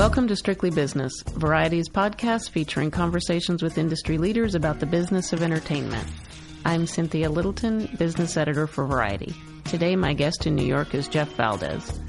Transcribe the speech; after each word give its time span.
Welcome 0.00 0.28
to 0.28 0.34
Strictly 0.36 0.70
Business, 0.70 1.12
Variety's 1.34 1.90
podcast 1.90 2.48
featuring 2.48 2.90
conversations 2.90 3.62
with 3.62 3.76
industry 3.76 4.16
leaders 4.16 4.54
about 4.54 4.80
the 4.80 4.86
business 4.86 5.34
of 5.34 5.42
entertainment. 5.42 6.08
I'm 6.64 6.86
Cynthia 6.86 7.28
Littleton, 7.28 7.94
business 7.98 8.38
editor 8.38 8.66
for 8.66 8.86
Variety. 8.86 9.34
Today, 9.64 9.96
my 9.96 10.14
guest 10.14 10.46
in 10.46 10.56
New 10.56 10.64
York 10.64 10.94
is 10.94 11.06
Jeff 11.06 11.30
Valdez. 11.34 12.00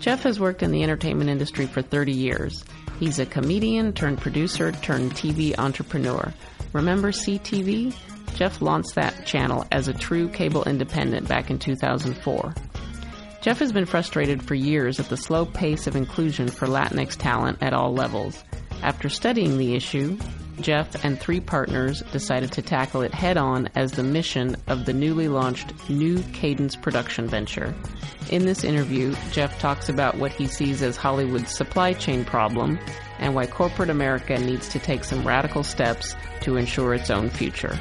Jeff 0.00 0.22
has 0.22 0.40
worked 0.40 0.62
in 0.62 0.70
the 0.70 0.82
entertainment 0.82 1.28
industry 1.28 1.66
for 1.66 1.82
30 1.82 2.12
years. 2.12 2.64
He's 2.98 3.18
a 3.18 3.26
comedian 3.26 3.92
turned 3.92 4.22
producer 4.22 4.72
turned 4.72 5.12
TV 5.12 5.54
entrepreneur. 5.58 6.32
Remember 6.72 7.12
SiTV? 7.12 7.94
Jeff 8.36 8.62
launched 8.62 8.94
that 8.94 9.26
channel 9.26 9.66
as 9.70 9.86
a 9.86 9.92
true 9.92 10.30
cable 10.30 10.64
independent 10.64 11.28
back 11.28 11.50
in 11.50 11.58
2004. 11.58 12.54
Jeff 13.44 13.58
has 13.58 13.72
been 13.72 13.84
frustrated 13.84 14.42
for 14.42 14.54
years 14.54 14.98
at 14.98 15.10
the 15.10 15.18
slow 15.18 15.44
pace 15.44 15.86
of 15.86 15.96
inclusion 15.96 16.48
for 16.48 16.66
Latinx 16.66 17.14
talent 17.14 17.58
at 17.60 17.74
all 17.74 17.92
levels. 17.92 18.42
After 18.82 19.10
studying 19.10 19.58
the 19.58 19.74
issue, 19.74 20.18
Jeff 20.62 21.04
and 21.04 21.20
three 21.20 21.40
partners 21.40 22.00
decided 22.10 22.52
to 22.52 22.62
tackle 22.62 23.02
it 23.02 23.12
head 23.12 23.36
on 23.36 23.68
as 23.74 23.92
the 23.92 24.02
mission 24.02 24.56
of 24.66 24.86
the 24.86 24.94
newly 24.94 25.28
launched 25.28 25.74
New 25.90 26.22
Cadence 26.32 26.74
production 26.74 27.28
venture. 27.28 27.74
In 28.30 28.46
this 28.46 28.64
interview, 28.64 29.14
Jeff 29.30 29.58
talks 29.58 29.90
about 29.90 30.16
what 30.16 30.32
he 30.32 30.46
sees 30.46 30.80
as 30.80 30.96
Hollywood's 30.96 31.54
supply 31.54 31.92
chain 31.92 32.24
problem 32.24 32.78
and 33.18 33.34
why 33.34 33.46
corporate 33.46 33.90
America 33.90 34.38
needs 34.38 34.70
to 34.70 34.78
take 34.78 35.04
some 35.04 35.22
radical 35.22 35.62
steps 35.62 36.16
to 36.40 36.56
ensure 36.56 36.94
its 36.94 37.10
own 37.10 37.28
future. 37.28 37.78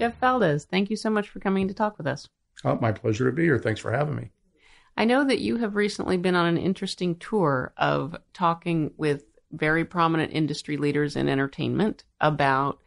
Jeff 0.00 0.18
Valdez, 0.18 0.64
thank 0.64 0.88
you 0.88 0.96
so 0.96 1.10
much 1.10 1.28
for 1.28 1.40
coming 1.40 1.68
to 1.68 1.74
talk 1.74 1.98
with 1.98 2.06
us. 2.06 2.26
Oh, 2.64 2.78
my 2.80 2.90
pleasure 2.90 3.26
to 3.26 3.32
be 3.32 3.42
here. 3.42 3.58
Thanks 3.58 3.80
for 3.80 3.92
having 3.92 4.16
me. 4.16 4.30
I 4.96 5.04
know 5.04 5.24
that 5.24 5.40
you 5.40 5.58
have 5.58 5.76
recently 5.76 6.16
been 6.16 6.34
on 6.34 6.46
an 6.46 6.56
interesting 6.56 7.16
tour 7.16 7.74
of 7.76 8.16
talking 8.32 8.92
with 8.96 9.24
very 9.52 9.84
prominent 9.84 10.32
industry 10.32 10.78
leaders 10.78 11.16
in 11.16 11.28
entertainment 11.28 12.04
about 12.18 12.78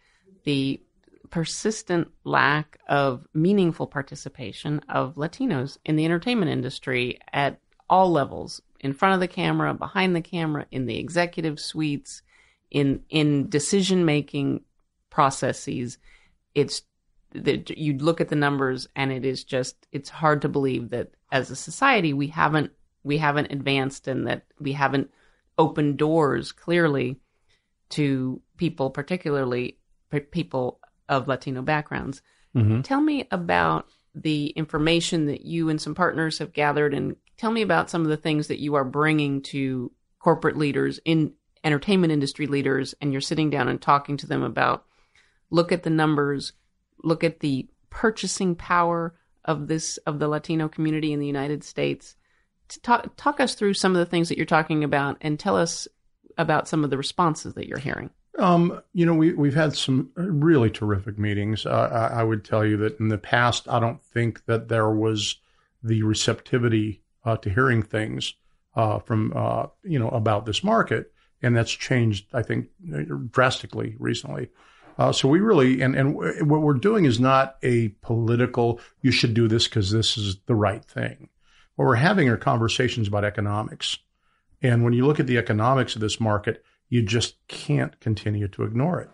the 0.44 0.81
persistent 1.30 2.08
lack 2.23 2.80
of 2.88 3.27
meaningful 3.31 3.86
participation 3.86 4.80
of 4.89 5.14
Latinos 5.14 5.77
in 5.86 5.95
the 5.95 6.05
entertainment 6.05 6.50
industry 6.50 7.20
at 7.31 7.59
all 7.89 8.11
levels 8.11 8.59
in 8.80 8.94
front 8.94 9.14
of 9.14 9.20
the 9.20 9.27
camera, 9.27 9.75
behind 9.75 10.16
the 10.16 10.22
camera, 10.22 10.66
in 10.72 10.88
the 10.88 10.98
executive 10.98 11.59
suites, 11.59 12.23
in 12.72 13.03
in 13.09 13.50
decision 13.50 14.03
making 14.03 14.61
processes. 15.11 16.00
It's 16.55 16.81
that 17.36 17.78
you 17.78 17.98
look 17.98 18.22
at 18.22 18.30
the 18.30 18.36
numbers 18.36 18.88
and 18.95 19.12
it 19.12 19.26
is 19.26 19.44
just 19.44 19.88
it's 19.92 20.09
hard 20.09 20.42
to 20.42 20.50
believe 20.50 20.89
that 20.89 21.12
as 21.31 21.50
a 21.50 21.56
society 21.56 22.14
we 22.14 22.28
haven't 22.28 22.72
we 23.03 23.17
haven't 23.17 23.52
advanced 23.52 24.08
and 24.08 24.28
that 24.28 24.45
we 24.59 24.73
haven't 24.73 25.09
opened 25.58 25.98
doors 25.98 26.52
clearly 26.52 27.20
to 27.89 28.42
people 28.58 28.89
particularly 28.89 29.78
people 30.31 30.80
of 31.09 31.28
latino 31.28 31.61
backgrounds 31.61 32.22
mm-hmm. 32.56 32.81
tell 32.81 33.02
me 33.02 33.28
about 33.31 33.88
the 34.16 34.48
information 34.48 35.26
that 35.26 35.44
you 35.44 35.70
and 35.70 35.81
some 35.81 35.95
partners 35.95 36.38
have 36.38 36.54
gathered 36.54 36.94
and 36.94 37.16
tell 37.38 37.52
me 37.52 37.64
about 37.64 37.89
some 37.89 38.04
of 38.04 38.09
the 38.09 38.17
things 38.17 38.48
that 38.48 38.59
you 38.59 38.76
are 38.76 38.86
bringing 38.86 39.42
to 39.42 39.92
corporate 40.20 40.56
leaders 40.56 41.00
in 41.04 41.34
entertainment 41.64 42.14
industry 42.14 42.45
leaders 42.45 42.94
and 43.02 43.11
you're 43.11 43.22
sitting 43.22 43.50
down 43.50 43.67
and 43.67 43.81
talking 43.81 44.17
to 44.17 44.28
them 44.28 44.44
about 44.44 44.86
look 45.50 45.72
at 45.72 45.84
the 45.84 45.89
numbers 45.89 46.54
look 47.03 47.23
at 47.23 47.39
the 47.39 47.67
purchasing 47.89 48.55
power 48.55 49.13
of 49.45 49.67
this 49.67 49.97
of 50.07 50.19
the 50.19 50.27
Latino 50.27 50.67
community 50.67 51.13
in 51.13 51.19
the 51.19 51.27
United 51.27 51.63
States. 51.63 52.15
Talk, 52.81 53.15
talk 53.17 53.39
us 53.39 53.55
through 53.55 53.75
some 53.75 53.91
of 53.91 53.99
the 53.99 54.05
things 54.05 54.29
that 54.29 54.37
you're 54.37 54.45
talking 54.45 54.83
about, 54.83 55.17
and 55.21 55.39
tell 55.39 55.55
us 55.55 55.87
about 56.37 56.67
some 56.67 56.83
of 56.83 56.89
the 56.89 56.97
responses 56.97 57.53
that 57.53 57.67
you're 57.67 57.77
hearing. 57.77 58.09
Um, 58.39 58.81
you 58.93 59.05
know, 59.05 59.13
we 59.13 59.33
we've 59.33 59.53
had 59.53 59.75
some 59.75 60.09
really 60.15 60.71
terrific 60.71 61.19
meetings. 61.19 61.65
Uh, 61.65 62.09
I, 62.11 62.21
I, 62.21 62.23
would 62.23 62.43
tell 62.43 62.65
you 62.65 62.77
that 62.77 62.99
in 62.99 63.09
the 63.09 63.19
past, 63.19 63.67
I 63.67 63.80
don't 63.80 64.02
think 64.02 64.45
that 64.45 64.69
there 64.69 64.89
was 64.89 65.36
the 65.83 66.02
receptivity 66.02 67.03
uh, 67.25 67.37
to 67.37 67.49
hearing 67.52 67.83
things 67.83 68.33
uh, 68.75 68.97
from 68.99 69.33
uh, 69.36 69.67
you 69.83 69.99
know 69.99 70.09
about 70.09 70.47
this 70.47 70.63
market, 70.63 71.11
and 71.43 71.55
that's 71.55 71.71
changed, 71.71 72.25
I 72.33 72.42
think, 72.42 72.69
drastically 73.30 73.95
recently. 73.99 74.49
Uh, 74.98 75.11
so 75.11 75.27
we 75.27 75.39
really, 75.39 75.81
and, 75.81 75.95
and 75.95 76.15
what 76.15 76.61
we're 76.61 76.73
doing 76.73 77.05
is 77.05 77.20
not 77.20 77.58
a 77.64 77.89
political, 78.02 78.80
you 79.02 79.11
should 79.11 79.33
do 79.33 79.48
this 79.48 79.67
because 79.67 79.92
this 79.92 80.17
is 80.17 80.37
the 80.45 80.55
right 80.55 80.86
thing. 80.86 81.30
What 81.76 81.86
we're 81.86 81.95
having 81.95 82.30
are 82.30 82.37
conversations 82.37 83.08
about 83.08 83.26
economics. 83.26 83.98
And 84.61 84.83
when 84.83 84.93
you 84.93 85.05
look 85.05 85.20
at 85.20 85.27
the 85.27 85.37
economics 85.37 85.95
of 85.95 86.02
this 86.02 86.20
market, 86.20 86.64
you 86.89 87.02
just 87.02 87.36
can't 87.48 87.99
continue 87.99 88.48
to 88.49 88.64
ignore 88.64 89.02
it. 89.02 89.09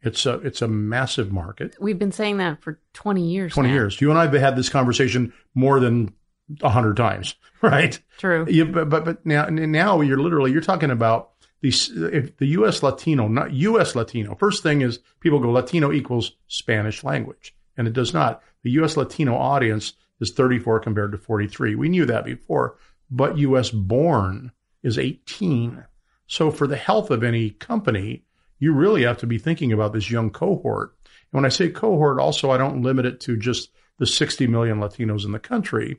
It's 0.00 0.26
a 0.26 0.34
it's 0.34 0.62
a 0.62 0.68
massive 0.68 1.32
market. 1.32 1.74
We've 1.80 1.98
been 1.98 2.12
saying 2.12 2.36
that 2.36 2.62
for 2.62 2.78
twenty 2.92 3.28
years. 3.28 3.52
Twenty 3.52 3.70
now. 3.70 3.74
years. 3.74 4.00
You 4.00 4.10
and 4.10 4.18
I 4.18 4.26
have 4.26 4.32
had 4.32 4.54
this 4.54 4.68
conversation 4.68 5.32
more 5.54 5.80
than 5.80 6.14
a 6.60 6.68
hundred 6.68 6.96
times, 6.96 7.34
right? 7.62 7.98
True. 8.18 8.46
You, 8.48 8.66
but 8.66 8.88
but 8.88 9.04
but 9.04 9.26
now 9.26 9.46
now 9.46 10.00
you're 10.00 10.20
literally 10.20 10.52
you're 10.52 10.60
talking 10.60 10.90
about 10.90 11.30
the 11.60 12.32
the 12.38 12.46
U.S. 12.46 12.82
Latino, 12.82 13.28
not 13.28 13.52
U.S. 13.52 13.94
Latino. 13.94 14.34
First 14.34 14.62
thing 14.62 14.82
is 14.82 15.00
people 15.20 15.40
go 15.40 15.50
Latino 15.50 15.92
equals 15.92 16.32
Spanish 16.46 17.02
language, 17.02 17.54
and 17.76 17.88
it 17.88 17.92
does 17.92 18.14
not. 18.14 18.42
The 18.62 18.70
U.S. 18.72 18.96
Latino 18.96 19.36
audience 19.36 19.94
is 20.20 20.32
34 20.32 20.80
compared 20.80 21.12
to 21.12 21.18
43. 21.18 21.74
We 21.74 21.88
knew 21.88 22.06
that 22.06 22.24
before, 22.24 22.76
but 23.10 23.38
U.S. 23.38 23.70
born 23.70 24.52
is 24.82 24.98
18. 24.98 25.84
So 26.26 26.50
for 26.50 26.66
the 26.66 26.76
health 26.76 27.10
of 27.10 27.24
any 27.24 27.50
company, 27.50 28.24
you 28.58 28.72
really 28.72 29.04
have 29.04 29.18
to 29.18 29.26
be 29.26 29.38
thinking 29.38 29.72
about 29.72 29.92
this 29.92 30.10
young 30.10 30.30
cohort. 30.30 30.94
And 31.04 31.38
when 31.38 31.44
I 31.44 31.48
say 31.48 31.70
cohort, 31.70 32.20
also 32.20 32.50
I 32.50 32.58
don't 32.58 32.82
limit 32.82 33.06
it 33.06 33.20
to 33.20 33.36
just 33.36 33.70
the 33.98 34.06
60 34.06 34.46
million 34.46 34.78
Latinos 34.78 35.24
in 35.24 35.32
the 35.32 35.38
country. 35.38 35.98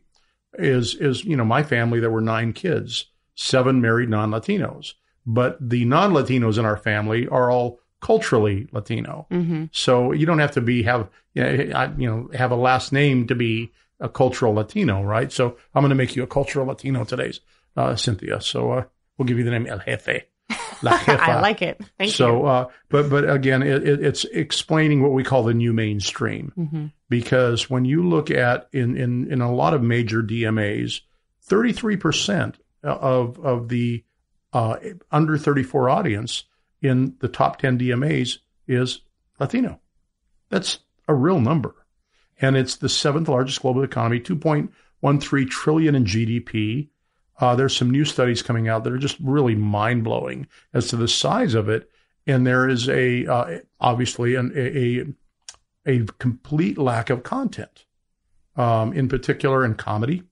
Is 0.57 0.95
is 0.95 1.23
you 1.25 1.35
know 1.35 1.45
my 1.45 1.61
family 1.63 1.99
there 1.99 2.09
were 2.09 2.21
nine 2.21 2.53
kids, 2.53 3.05
seven 3.35 3.81
married 3.81 4.09
non-Latinos 4.09 4.93
but 5.29 5.57
the 5.61 5.85
non 5.85 6.11
Latinos 6.11 6.57
in 6.57 6.65
our 6.65 6.75
family 6.75 7.27
are 7.27 7.51
all 7.51 7.79
culturally 8.01 8.67
Latino. 8.71 9.27
Mm-hmm. 9.29 9.65
So 9.71 10.11
you 10.11 10.25
don't 10.25 10.39
have 10.39 10.53
to 10.53 10.61
be 10.61 10.83
have 10.83 11.07
you 11.35 11.43
know 11.43 12.29
have 12.33 12.51
a 12.51 12.55
last 12.55 12.91
name 12.91 13.27
to 13.27 13.35
be 13.35 13.71
a 13.99 14.09
cultural 14.09 14.53
Latino, 14.53 15.03
right? 15.03 15.31
So 15.31 15.57
I'm 15.75 15.83
going 15.83 15.89
to 15.89 15.95
make 15.95 16.15
you 16.15 16.23
a 16.23 16.27
cultural 16.27 16.65
Latino 16.65 17.03
today, 17.03 17.33
uh, 17.77 17.95
Cynthia. 17.95 18.41
So 18.41 18.71
uh, 18.71 18.83
we'll 19.17 19.27
give 19.27 19.37
you 19.37 19.43
the 19.43 19.51
name 19.51 19.67
El 19.67 19.79
Jefe. 19.79 20.23
La 20.81 20.91
Jefa. 20.97 21.19
I 21.19 21.41
like 21.41 21.61
it. 21.61 21.79
Thank 21.99 22.11
so, 22.11 22.37
you. 22.37 22.45
Uh, 22.45 22.65
but 22.89 23.07
but 23.11 23.29
again, 23.29 23.61
it, 23.61 23.87
it, 23.87 24.03
it's 24.03 24.25
explaining 24.25 25.03
what 25.03 25.11
we 25.11 25.23
call 25.23 25.43
the 25.43 25.53
new 25.53 25.73
mainstream, 25.73 26.53
mm-hmm. 26.57 26.85
because 27.07 27.69
when 27.69 27.85
you 27.85 28.07
look 28.07 28.31
at 28.31 28.67
in 28.73 28.97
in 28.97 29.31
in 29.31 29.41
a 29.41 29.53
lot 29.53 29.75
of 29.75 29.83
major 29.83 30.23
DMAs, 30.23 31.01
33 31.43 31.97
percent 31.97 32.57
of 32.81 33.37
of 33.39 33.69
the 33.69 34.03
uh, 34.53 34.77
under 35.11 35.37
34 35.37 35.89
audience 35.89 36.43
in 36.81 37.15
the 37.19 37.27
top 37.27 37.59
10 37.59 37.79
DMAs 37.79 38.39
is 38.67 39.01
Latino. 39.39 39.79
That's 40.49 40.79
a 41.07 41.13
real 41.13 41.39
number. 41.39 41.75
And 42.41 42.55
it's 42.55 42.77
the 42.77 42.89
seventh 42.89 43.27
largest 43.27 43.61
global 43.61 43.83
economy, 43.83 44.19
2.13 44.19 45.49
trillion 45.49 45.95
in 45.95 46.05
GDP. 46.05 46.89
Uh, 47.39 47.55
there's 47.55 47.75
some 47.75 47.89
new 47.89 48.05
studies 48.05 48.41
coming 48.41 48.67
out 48.67 48.83
that 48.83 48.93
are 48.93 48.97
just 48.97 49.17
really 49.19 49.55
mind 49.55 50.03
blowing 50.03 50.47
as 50.73 50.87
to 50.87 50.95
the 50.95 51.07
size 51.07 51.53
of 51.53 51.69
it. 51.69 51.89
And 52.27 52.45
there 52.45 52.67
is 52.67 52.87
a 52.89 53.25
uh, 53.25 53.59
obviously 53.79 54.35
an, 54.35 54.51
a, 54.55 55.05
a 55.85 56.05
complete 56.19 56.77
lack 56.77 57.09
of 57.09 57.23
content, 57.23 57.85
um, 58.55 58.93
in 58.93 59.09
particular 59.09 59.65
in 59.65 59.75
comedy. 59.75 60.23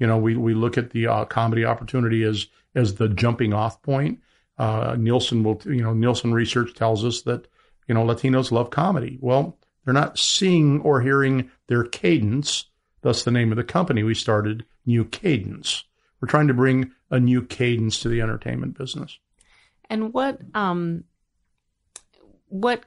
You 0.00 0.08
know, 0.08 0.18
we 0.18 0.34
we 0.34 0.54
look 0.54 0.76
at 0.76 0.90
the 0.90 1.06
uh, 1.06 1.24
comedy 1.26 1.64
opportunity 1.64 2.24
as 2.24 2.48
as 2.74 2.96
the 2.96 3.08
jumping 3.08 3.52
off 3.52 3.80
point. 3.82 4.18
Uh, 4.58 4.96
Nielsen 4.98 5.44
will, 5.44 5.60
you 5.64 5.82
know, 5.82 5.94
Nielsen 5.94 6.34
research 6.34 6.74
tells 6.74 7.04
us 7.04 7.22
that, 7.22 7.46
you 7.86 7.94
know, 7.94 8.04
Latinos 8.04 8.50
love 8.50 8.70
comedy. 8.70 9.18
Well, 9.20 9.56
they're 9.84 9.94
not 9.94 10.18
seeing 10.18 10.80
or 10.80 11.00
hearing 11.00 11.50
their 11.68 11.84
cadence. 11.84 12.66
Thus, 13.02 13.24
the 13.24 13.30
name 13.30 13.52
of 13.52 13.56
the 13.56 13.64
company 13.64 14.02
we 14.02 14.14
started, 14.14 14.66
New 14.84 15.04
Cadence. 15.06 15.84
We're 16.20 16.28
trying 16.28 16.48
to 16.48 16.54
bring 16.54 16.92
a 17.10 17.18
new 17.18 17.42
cadence 17.42 18.00
to 18.00 18.08
the 18.10 18.20
entertainment 18.20 18.76
business. 18.76 19.18
And 19.88 20.12
what, 20.12 20.38
um, 20.54 21.04
what 22.48 22.84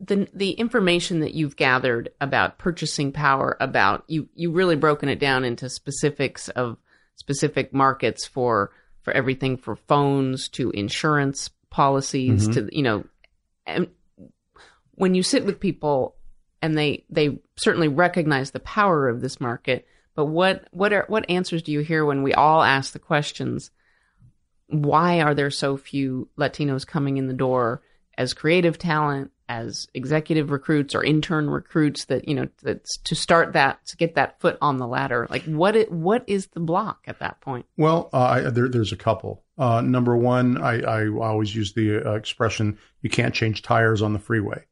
the 0.00 0.28
the 0.32 0.52
information 0.52 1.20
that 1.20 1.34
you've 1.34 1.56
gathered 1.56 2.10
about 2.20 2.58
purchasing 2.58 3.12
power, 3.12 3.56
about 3.60 4.04
you 4.08 4.28
you 4.34 4.50
really 4.50 4.76
broken 4.76 5.08
it 5.08 5.18
down 5.18 5.44
into 5.44 5.68
specifics 5.68 6.48
of 6.48 6.78
specific 7.16 7.72
markets 7.72 8.26
for 8.26 8.72
for 9.02 9.12
everything 9.12 9.56
for 9.56 9.76
phones 9.76 10.48
to 10.48 10.70
insurance 10.70 11.50
policies 11.70 12.48
mm-hmm. 12.48 12.66
to 12.66 12.76
you 12.76 12.82
know 12.82 13.04
and 13.66 13.88
when 14.92 15.14
you 15.14 15.22
sit 15.22 15.44
with 15.44 15.60
people 15.60 16.16
and 16.62 16.76
they 16.76 17.04
they 17.10 17.38
certainly 17.56 17.88
recognize 17.88 18.50
the 18.50 18.60
power 18.60 19.08
of 19.08 19.20
this 19.20 19.40
market 19.40 19.86
But 20.14 20.26
what 20.26 20.66
what 20.72 20.92
are 20.92 21.04
what 21.08 21.28
answers 21.30 21.62
do 21.62 21.72
you 21.72 21.80
hear 21.80 22.04
when 22.04 22.22
we 22.22 22.34
all 22.34 22.62
ask 22.62 22.92
the 22.92 22.98
questions? 22.98 23.70
Why 24.66 25.20
are 25.20 25.34
there 25.34 25.50
so 25.50 25.76
few 25.76 26.28
Latinos 26.38 26.86
coming 26.86 27.16
in 27.16 27.26
the 27.26 27.32
door 27.32 27.82
as 28.18 28.34
creative 28.34 28.78
talent, 28.78 29.30
as 29.50 29.88
executive 29.94 30.52
recruits 30.52 30.94
or 30.94 31.02
intern 31.02 31.50
recruits 31.50 32.04
that 32.04 32.28
you 32.28 32.36
know 32.36 32.46
that's 32.62 32.96
to 32.98 33.16
start 33.16 33.52
that 33.54 33.84
to 33.84 33.96
get 33.96 34.14
that 34.14 34.40
foot 34.40 34.56
on 34.62 34.78
the 34.78 34.86
ladder? 34.86 35.26
Like 35.28 35.42
what 35.42 35.74
it, 35.74 35.90
what 35.90 36.22
is 36.28 36.46
the 36.46 36.60
block 36.60 37.00
at 37.08 37.18
that 37.18 37.40
point? 37.40 37.66
Well, 37.76 38.08
uh, 38.12 38.18
I, 38.18 38.40
there, 38.42 38.68
there's 38.68 38.92
a 38.92 38.96
couple. 38.96 39.42
Uh, 39.58 39.80
number 39.80 40.16
one, 40.16 40.62
I, 40.62 40.80
I 40.82 41.08
always 41.08 41.54
use 41.54 41.72
the 41.72 41.98
uh, 41.98 42.14
expression 42.14 42.78
you 43.02 43.10
can't 43.10 43.34
change 43.34 43.62
tires 43.62 44.02
on 44.02 44.12
the 44.12 44.20
freeway, 44.20 44.64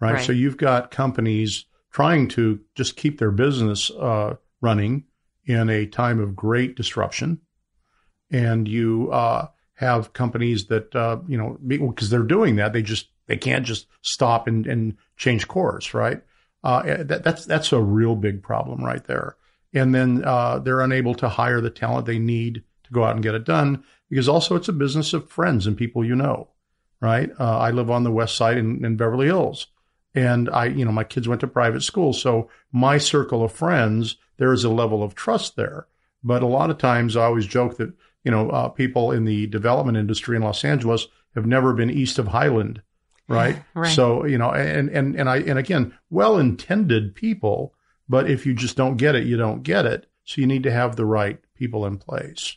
right? 0.00 0.14
Right. 0.14 0.24
So 0.24 0.32
you've 0.32 0.56
got 0.56 0.90
companies 0.90 1.66
trying 1.92 2.28
to 2.28 2.58
just 2.74 2.96
keep 2.96 3.18
their 3.18 3.30
business 3.30 3.90
uh, 3.90 4.36
running 4.62 5.04
in 5.44 5.68
a 5.68 5.84
time 5.84 6.20
of 6.20 6.34
great 6.34 6.74
disruption, 6.74 7.42
and 8.30 8.66
you 8.66 9.10
uh, 9.12 9.48
have 9.74 10.14
companies 10.14 10.68
that 10.68 10.96
uh, 10.96 11.18
you 11.28 11.36
know 11.36 11.58
because 11.66 12.08
they're 12.08 12.22
doing 12.22 12.56
that 12.56 12.72
they 12.72 12.80
just 12.80 13.08
they 13.26 13.36
can't 13.36 13.66
just 13.66 13.86
stop 14.02 14.46
and, 14.46 14.66
and 14.66 14.96
change 15.16 15.48
course, 15.48 15.94
right? 15.94 16.22
Uh, 16.64 17.02
that, 17.04 17.22
that's 17.22 17.44
that's 17.44 17.72
a 17.72 17.80
real 17.80 18.16
big 18.16 18.42
problem 18.42 18.84
right 18.84 19.04
there. 19.04 19.36
And 19.74 19.94
then 19.94 20.24
uh, 20.24 20.58
they're 20.58 20.80
unable 20.80 21.14
to 21.16 21.28
hire 21.28 21.60
the 21.60 21.70
talent 21.70 22.06
they 22.06 22.18
need 22.18 22.62
to 22.84 22.92
go 22.92 23.04
out 23.04 23.14
and 23.14 23.22
get 23.22 23.34
it 23.34 23.44
done 23.44 23.84
because 24.08 24.28
also 24.28 24.56
it's 24.56 24.68
a 24.68 24.72
business 24.72 25.12
of 25.12 25.28
friends 25.28 25.66
and 25.66 25.76
people 25.76 26.04
you 26.04 26.16
know, 26.16 26.48
right? 27.00 27.30
Uh, 27.38 27.58
I 27.58 27.70
live 27.70 27.90
on 27.90 28.04
the 28.04 28.12
west 28.12 28.36
side 28.36 28.56
in, 28.56 28.84
in 28.84 28.96
Beverly 28.96 29.26
Hills, 29.26 29.66
and 30.14 30.48
I, 30.48 30.66
you 30.66 30.84
know, 30.84 30.92
my 30.92 31.04
kids 31.04 31.28
went 31.28 31.40
to 31.42 31.46
private 31.46 31.82
school, 31.82 32.12
so 32.12 32.48
my 32.72 32.98
circle 32.98 33.44
of 33.44 33.52
friends 33.52 34.16
there 34.38 34.52
is 34.52 34.64
a 34.64 34.70
level 34.70 35.02
of 35.02 35.14
trust 35.14 35.56
there. 35.56 35.86
But 36.22 36.42
a 36.42 36.46
lot 36.46 36.70
of 36.70 36.78
times, 36.78 37.16
I 37.16 37.24
always 37.24 37.46
joke 37.46 37.76
that 37.76 37.92
you 38.24 38.30
know 38.30 38.50
uh, 38.50 38.68
people 38.68 39.12
in 39.12 39.24
the 39.24 39.46
development 39.46 39.98
industry 39.98 40.36
in 40.36 40.42
Los 40.42 40.64
Angeles 40.64 41.06
have 41.34 41.46
never 41.46 41.72
been 41.72 41.90
east 41.90 42.18
of 42.18 42.28
Highland, 42.28 42.82
right? 43.28 43.62
Right. 43.74 43.94
So 43.94 44.24
you 44.24 44.38
know, 44.38 44.50
and 44.50 44.88
and 44.88 45.16
and 45.16 45.28
I 45.28 45.38
and 45.38 45.58
again, 45.58 45.94
well-intended 46.10 47.14
people, 47.14 47.74
but 48.08 48.30
if 48.30 48.46
you 48.46 48.54
just 48.54 48.76
don't 48.76 48.96
get 48.96 49.14
it, 49.14 49.26
you 49.26 49.36
don't 49.36 49.62
get 49.62 49.86
it. 49.86 50.06
So 50.24 50.40
you 50.40 50.46
need 50.46 50.64
to 50.64 50.72
have 50.72 50.96
the 50.96 51.04
right 51.04 51.38
people 51.54 51.86
in 51.86 51.98
place. 51.98 52.56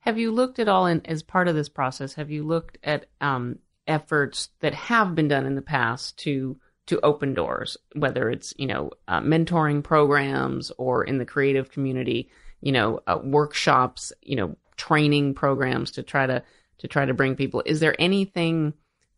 Have 0.00 0.18
you 0.18 0.30
looked 0.30 0.58
at 0.58 0.68
all 0.68 0.86
in 0.86 1.04
as 1.06 1.22
part 1.22 1.48
of 1.48 1.54
this 1.54 1.68
process? 1.68 2.14
Have 2.14 2.30
you 2.30 2.44
looked 2.44 2.78
at 2.84 3.06
um, 3.20 3.58
efforts 3.86 4.50
that 4.60 4.74
have 4.74 5.14
been 5.14 5.28
done 5.28 5.46
in 5.46 5.54
the 5.54 5.62
past 5.62 6.18
to 6.18 6.58
to 6.86 7.00
open 7.00 7.34
doors, 7.34 7.76
whether 7.94 8.30
it's 8.30 8.54
you 8.56 8.66
know 8.66 8.90
uh, 9.08 9.20
mentoring 9.20 9.82
programs 9.82 10.70
or 10.78 11.04
in 11.04 11.18
the 11.18 11.26
creative 11.26 11.70
community, 11.70 12.30
you 12.60 12.72
know 12.72 13.00
uh, 13.06 13.18
workshops, 13.22 14.12
you 14.22 14.36
know 14.36 14.56
training 14.76 15.34
programs 15.34 15.90
to 15.92 16.02
try 16.02 16.26
to 16.26 16.42
to 16.78 16.88
try 16.88 17.04
to 17.04 17.14
bring 17.14 17.34
people. 17.34 17.62
Is 17.66 17.80
there 17.80 17.96
anything 17.98 18.74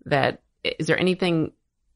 that 0.07 0.43
is 0.65 0.87
there 0.87 0.99
anything 0.99 1.53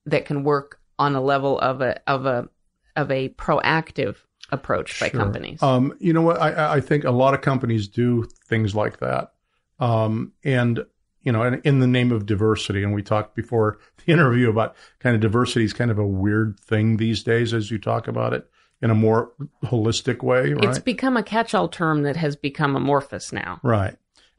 that 0.07 0.25
can 0.25 0.45
work 0.45 0.81
on 0.99 1.15
a 1.15 1.21
level 1.21 1.59
of 1.59 1.81
a 1.81 2.01
of 2.09 2.27
a 2.27 2.49
of 2.97 3.11
a 3.11 3.31
proactive 3.31 4.17
approach 4.51 5.01
by 5.01 5.09
companies? 5.09 5.63
Um, 5.63 5.95
you 5.99 6.13
know 6.13 6.23
what? 6.23 6.41
I, 6.41 6.75
I 6.75 6.81
think 6.81 7.05
a 7.05 7.11
lot 7.11 7.35
of 7.35 7.41
companies 7.41 7.89
do 7.89 8.29
things 8.47 8.75
like 8.75 8.99
that. 8.99 9.33
Um, 9.81 10.33
and, 10.45 10.85
you 11.23 11.33
know, 11.33 11.43
in, 11.43 11.61
in 11.65 11.81
the 11.81 11.87
name 11.87 12.13
of 12.13 12.27
diversity, 12.27 12.85
and 12.85 12.95
we 12.95 13.03
talked 13.03 13.35
before 13.35 13.79
the 14.05 14.13
interview 14.13 14.49
about 14.51 14.77
kind 15.01 15.17
of 15.17 15.23
diversity 15.23 15.65
is 15.65 15.73
kind 15.73 15.91
of 15.91 15.99
a 15.99 16.07
weird 16.07 16.61
thing 16.61 16.99
these 16.99 17.23
days 17.23 17.53
as 17.55 17.71
you 17.71 17.79
talk 17.79 18.07
about 18.07 18.33
it 18.33 18.49
in 18.81 18.91
a 18.91 18.95
more 18.95 19.33
holistic 19.65 20.23
way, 20.23 20.53
right? 20.53 20.65
It's 20.65 20.79
become 20.81 21.17
a 21.17 21.23
catch-all 21.23 21.69
term 21.69 22.03
that 22.03 22.17
has 22.17 22.35
become 22.35 22.75
amorphous 22.75 23.33
now. 23.33 23.61
Right. 23.63 23.97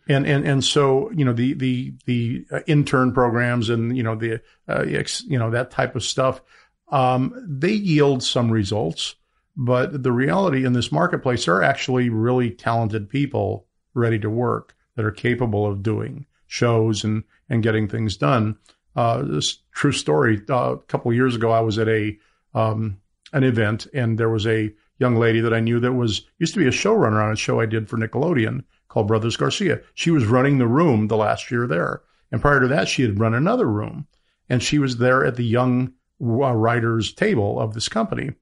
And, 0.08 0.28
and, 0.28 0.46
and 0.46 0.64
so, 0.64 1.10
you 1.12 1.24
know, 1.24 1.34
the, 1.34 1.54
the, 1.54 1.94
the 2.06 2.46
uh, 2.52 2.60
intern 2.68 3.14
programs 3.14 3.70
and, 3.70 3.96
you 3.96 4.04
know, 4.04 4.16
the, 4.16 4.42
uh, 4.68 4.84
you 4.84 5.40
know, 5.40 5.50
that 5.52 5.72
type 5.72 5.96
of 5.96 6.04
stuff, 6.04 6.42
um, 6.90 7.34
they 7.48 7.72
yield 7.72 8.22
some 8.22 8.52
results. 8.52 9.16
But 9.56 10.04
the 10.04 10.12
reality 10.12 10.66
in 10.66 10.74
this 10.74 10.92
marketplace, 10.92 11.46
there 11.46 11.56
are 11.56 11.64
actually 11.64 12.10
really 12.10 12.52
talented 12.52 13.10
people 13.10 13.66
ready 13.94 14.20
to 14.20 14.30
work 14.30 14.76
that 14.96 15.06
are 15.06 15.12
capable 15.12 15.66
of 15.66 15.84
doing 15.84 16.26
shows 16.48 17.04
and, 17.04 17.24
and 17.50 17.64
getting 17.64 17.88
things 17.88 18.18
done. 18.18 18.58
Uh, 18.96 19.22
this 19.22 19.60
true 19.72 19.92
story. 19.92 20.42
Uh, 20.50 20.74
a 20.74 20.78
couple 20.78 21.12
of 21.12 21.16
years 21.16 21.36
ago, 21.36 21.52
I 21.52 21.62
was 21.62 21.78
at 21.78 21.88
a, 21.88 22.18
um, 22.54 22.98
an 23.32 23.44
event 23.44 23.88
and 23.94 24.18
there 24.18 24.30
was 24.30 24.46
a 24.46 24.74
young 25.00 25.16
lady 25.16 25.40
that 25.40 25.54
I 25.54 25.60
knew 25.60 25.80
that 25.80 25.94
was 25.94 26.24
used 26.40 26.54
to 26.54 26.60
be 26.60 26.68
a 26.68 26.72
showrunner 26.72 27.24
on 27.24 27.32
a 27.32 27.36
show 27.36 27.60
I 27.60 27.66
did 27.66 27.90
for 27.90 27.98
Nickelodeon 27.98 28.64
called 28.94 29.08
Brothers 29.08 29.38
Garcia. 29.38 29.82
She 29.96 30.12
was 30.12 30.28
running 30.28 30.60
the 30.60 30.68
room 30.68 31.08
the 31.08 31.18
last 31.18 31.50
year 31.50 31.66
there. 31.66 32.04
And 32.32 32.40
prior 32.40 32.60
to 32.60 32.68
that, 32.68 32.88
she 32.88 33.02
had 33.02 33.20
run 33.20 33.34
another 33.34 33.66
room 33.66 34.08
and 34.48 34.62
she 34.62 34.78
was 34.78 34.98
there 34.98 35.26
at 35.26 35.36
the 35.36 35.44
young 35.44 35.94
uh, 36.22 36.54
writers 36.54 37.12
table 37.12 37.60
of 37.60 37.74
this 37.74 37.90
company. 37.90 38.34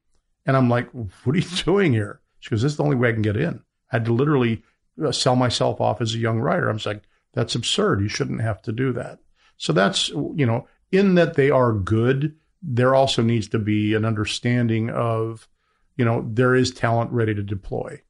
And 0.46 0.58
I'm 0.58 0.70
like, 0.70 0.90
what 0.92 1.36
are 1.36 1.40
you 1.40 1.58
doing 1.64 1.94
here? 1.94 2.20
She 2.40 2.50
goes, 2.50 2.64
this 2.64 2.74
is 2.74 2.78
the 2.78 2.84
only 2.84 2.98
way 2.98 3.10
I 3.10 3.14
can 3.14 3.22
get 3.22 3.38
in. 3.38 3.62
I 3.92 3.96
had 3.96 4.06
to 4.06 4.14
literally 4.14 4.62
uh, 5.02 5.14
sell 5.14 5.38
myself 5.38 5.80
off 5.80 6.02
as 6.02 6.14
a 6.14 6.20
young 6.20 6.40
writer. 6.40 6.70
I 6.70 6.74
was 6.74 6.86
like, 6.86 7.04
that's 7.34 7.56
absurd. 7.56 8.02
You 8.02 8.10
shouldn't 8.10 8.42
have 8.42 8.62
to 8.64 8.74
do 8.74 8.92
that. 8.94 9.20
So 9.56 9.72
that's, 9.72 10.10
you 10.10 10.46
know, 10.46 10.68
in 10.92 11.16
that 11.16 11.36
they 11.36 11.50
are 11.50 11.72
good, 11.72 12.36
there 12.62 12.94
also 12.94 13.22
needs 13.22 13.48
to 13.50 13.60
be 13.60 13.94
an 13.94 14.04
understanding 14.04 14.90
of, 14.90 15.48
you 15.96 16.04
know, 16.04 16.28
there 16.30 16.56
is 16.56 16.72
talent 16.72 17.12
ready 17.12 17.34
to 17.34 17.44
deploy, 17.44 18.02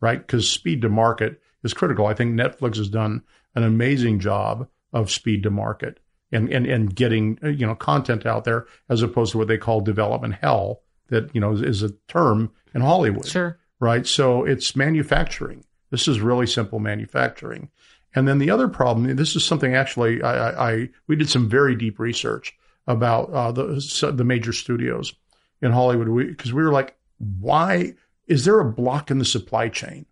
right? 0.00 0.18
Because 0.18 0.50
speed 0.50 0.82
to 0.82 0.88
market 0.88 1.40
is 1.64 1.74
critical. 1.74 2.06
I 2.06 2.14
think 2.14 2.34
Netflix 2.34 2.76
has 2.76 2.88
done 2.88 3.22
an 3.54 3.62
amazing 3.64 4.20
job 4.20 4.68
of 4.92 5.10
speed 5.10 5.42
to 5.42 5.50
market 5.50 5.98
and, 6.30 6.48
and, 6.52 6.66
and 6.66 6.94
getting, 6.94 7.38
you 7.42 7.66
know, 7.66 7.74
content 7.74 8.26
out 8.26 8.44
there 8.44 8.66
as 8.88 9.02
opposed 9.02 9.32
to 9.32 9.38
what 9.38 9.48
they 9.48 9.58
call 9.58 9.80
development 9.80 10.34
hell 10.40 10.82
that, 11.08 11.34
you 11.34 11.40
know, 11.40 11.52
is, 11.52 11.62
is 11.62 11.82
a 11.82 11.90
term 12.08 12.52
in 12.74 12.80
Hollywood 12.80 13.26
Sure. 13.26 13.58
right? 13.80 14.06
So 14.06 14.44
it's 14.44 14.76
manufacturing. 14.76 15.64
This 15.90 16.08
is 16.08 16.20
really 16.20 16.46
simple 16.46 16.78
manufacturing. 16.78 17.70
And 18.14 18.28
then 18.28 18.38
the 18.38 18.50
other 18.50 18.68
problem, 18.68 19.16
this 19.16 19.34
is 19.34 19.44
something 19.44 19.74
actually 19.74 20.22
I, 20.22 20.50
I, 20.50 20.70
I 20.72 20.88
we 21.08 21.16
did 21.16 21.28
some 21.28 21.48
very 21.48 21.74
deep 21.74 21.98
research 21.98 22.56
about 22.86 23.30
uh, 23.32 23.50
the 23.52 24.12
the 24.14 24.24
major 24.24 24.52
studios 24.52 25.14
in 25.62 25.72
Hollywood 25.72 26.28
because 26.28 26.52
we, 26.52 26.60
we 26.60 26.66
were 26.66 26.72
like, 26.72 26.96
why 27.40 27.94
is 28.26 28.44
there 28.44 28.60
a 28.60 28.64
block 28.72 29.10
in 29.10 29.18
the 29.18 29.24
supply 29.24 29.68
chain? 29.68 30.06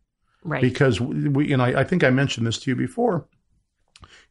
Right. 0.44 0.62
Because 0.62 1.00
we, 1.00 1.52
and 1.52 1.62
I, 1.62 1.80
I 1.80 1.84
think 1.84 2.02
I 2.02 2.10
mentioned 2.10 2.46
this 2.46 2.58
to 2.60 2.70
you 2.70 2.76
before, 2.76 3.26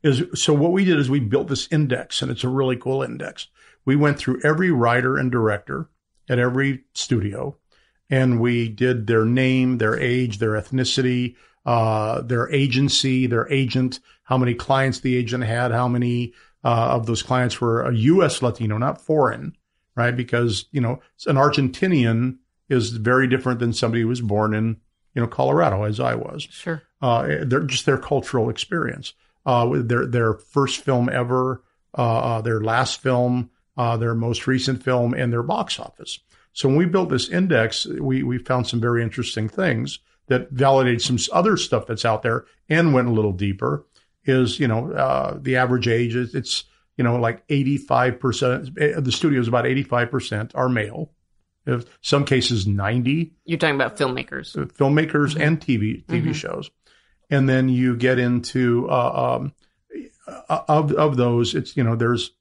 is 0.04 0.24
so 0.34 0.54
what 0.54 0.72
we 0.72 0.84
did 0.84 1.00
is 1.00 1.10
we 1.10 1.20
built 1.20 1.48
this 1.48 1.68
index, 1.72 2.22
and 2.22 2.30
it's 2.32 2.44
a 2.44 2.50
really 2.50 2.76
cool 2.76 3.04
index. 3.04 3.48
We 3.86 3.96
went 3.96 4.18
through 4.18 4.42
every 4.44 4.72
writer 4.72 5.18
and 5.18 5.32
director 5.32 5.90
at 6.30 6.40
every 6.40 6.84
studio, 6.94 7.58
and 8.10 8.40
we 8.40 8.68
did 8.68 9.08
their 9.08 9.26
name, 9.26 9.78
their 9.78 9.98
age, 9.98 10.40
their 10.40 10.52
ethnicity, 10.52 11.36
uh, 11.66 12.22
their 12.22 12.52
agency, 12.52 13.28
their 13.28 13.50
agent, 13.52 14.00
how 14.24 14.38
many 14.38 14.54
clients 14.54 15.00
the 15.00 15.16
agent 15.16 15.44
had, 15.44 15.72
how 15.72 15.88
many 15.88 16.34
uh, 16.64 16.90
of 16.92 17.06
those 17.06 17.24
clients 17.24 17.62
were 17.62 17.84
a 17.84 17.94
U.S. 17.94 18.42
Latino, 18.42 18.78
not 18.78 19.02
foreign, 19.02 19.56
right? 19.96 20.16
Because 20.16 20.66
you 20.72 20.82
know 20.82 21.00
an 21.28 21.36
Argentinian 21.36 22.38
is 22.70 22.92
very 22.92 23.28
different 23.28 23.60
than 23.60 23.74
somebody 23.74 24.02
who 24.02 24.08
was 24.08 24.22
born 24.22 24.54
in 24.54 24.78
you 25.14 25.22
know 25.22 25.28
Colorado, 25.28 25.84
as 25.84 26.00
I 26.00 26.16
was 26.16 26.44
sure. 26.44 26.84
uh, 27.02 27.28
they're 27.44 27.62
just 27.62 27.86
their 27.86 27.98
cultural 27.98 28.50
experience. 28.50 29.14
Uh, 29.46 29.82
their 29.82 30.06
their 30.06 30.34
first 30.36 30.82
film 30.82 31.10
ever, 31.10 31.64
uh, 31.98 32.20
uh, 32.20 32.42
their 32.42 32.62
last 32.62 33.02
film, 33.02 33.50
uh, 33.78 33.98
their 33.98 34.14
most 34.14 34.48
recent 34.48 34.84
film, 34.84 35.14
and 35.14 35.34
their 35.34 35.44
box 35.44 35.80
office. 35.80 36.20
So 36.54 36.68
when 36.68 36.78
we 36.78 36.86
built 36.86 37.10
this 37.10 37.30
index, 37.30 37.86
we 37.86 38.24
we 38.24 38.38
found 38.38 38.68
some 38.68 38.80
very 38.80 39.02
interesting 39.02 39.50
things 39.50 40.00
that 40.28 40.52
validated 40.52 41.02
some 41.02 41.18
other 41.34 41.58
stuff 41.58 41.88
that's 41.88 42.06
out 42.06 42.22
there 42.22 42.46
and 42.70 42.94
went 42.94 43.08
a 43.08 43.12
little 43.12 43.34
deeper. 43.34 43.86
Is 44.26 44.60
you 44.60 44.68
know 44.68 44.92
uh, 44.92 45.40
the 45.42 45.56
average 45.56 45.88
age 45.88 46.16
is 46.16 46.36
it's 46.36 46.66
you 46.98 47.04
know 47.04 47.16
like 47.16 47.44
eighty 47.50 47.78
five 47.78 48.20
percent. 48.20 48.76
The 48.76 49.12
studio 49.12 49.40
is 49.40 49.48
about 49.48 49.66
eighty 49.66 49.84
five 49.84 50.12
percent 50.12 50.52
are 50.54 50.70
male. 50.70 51.12
In 51.68 51.84
some 52.02 52.26
cases 52.26 52.66
ninety 52.66 53.34
You're 53.46 53.60
talking 53.60 53.76
about 53.76 53.96
filmmakers. 53.98 54.56
filmmakers 54.74 55.40
and 55.40 55.60
TV 55.62 56.04
TV 56.08 56.30
Mhm. 56.30 56.36
shows, 56.36 56.72
and 57.30 57.48
then 57.48 57.70
you 57.70 57.96
get 57.96 58.18
into 58.18 58.88
uh, 58.90 59.38
um, 59.40 59.54
uh, 60.28 60.62
of 60.68 60.92
of 60.94 61.18
those, 61.18 61.54
it's 61.54 61.78
you 61.78 61.84
know 61.84 61.96
there's 61.96 62.32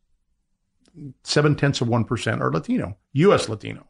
seven 1.22 1.54
tenths 1.54 1.80
of 1.80 1.88
one 1.88 2.04
percent 2.04 2.42
are 2.42 2.50
Latino, 2.50 2.96
U.S. 3.12 3.48
Latino, 3.48 3.86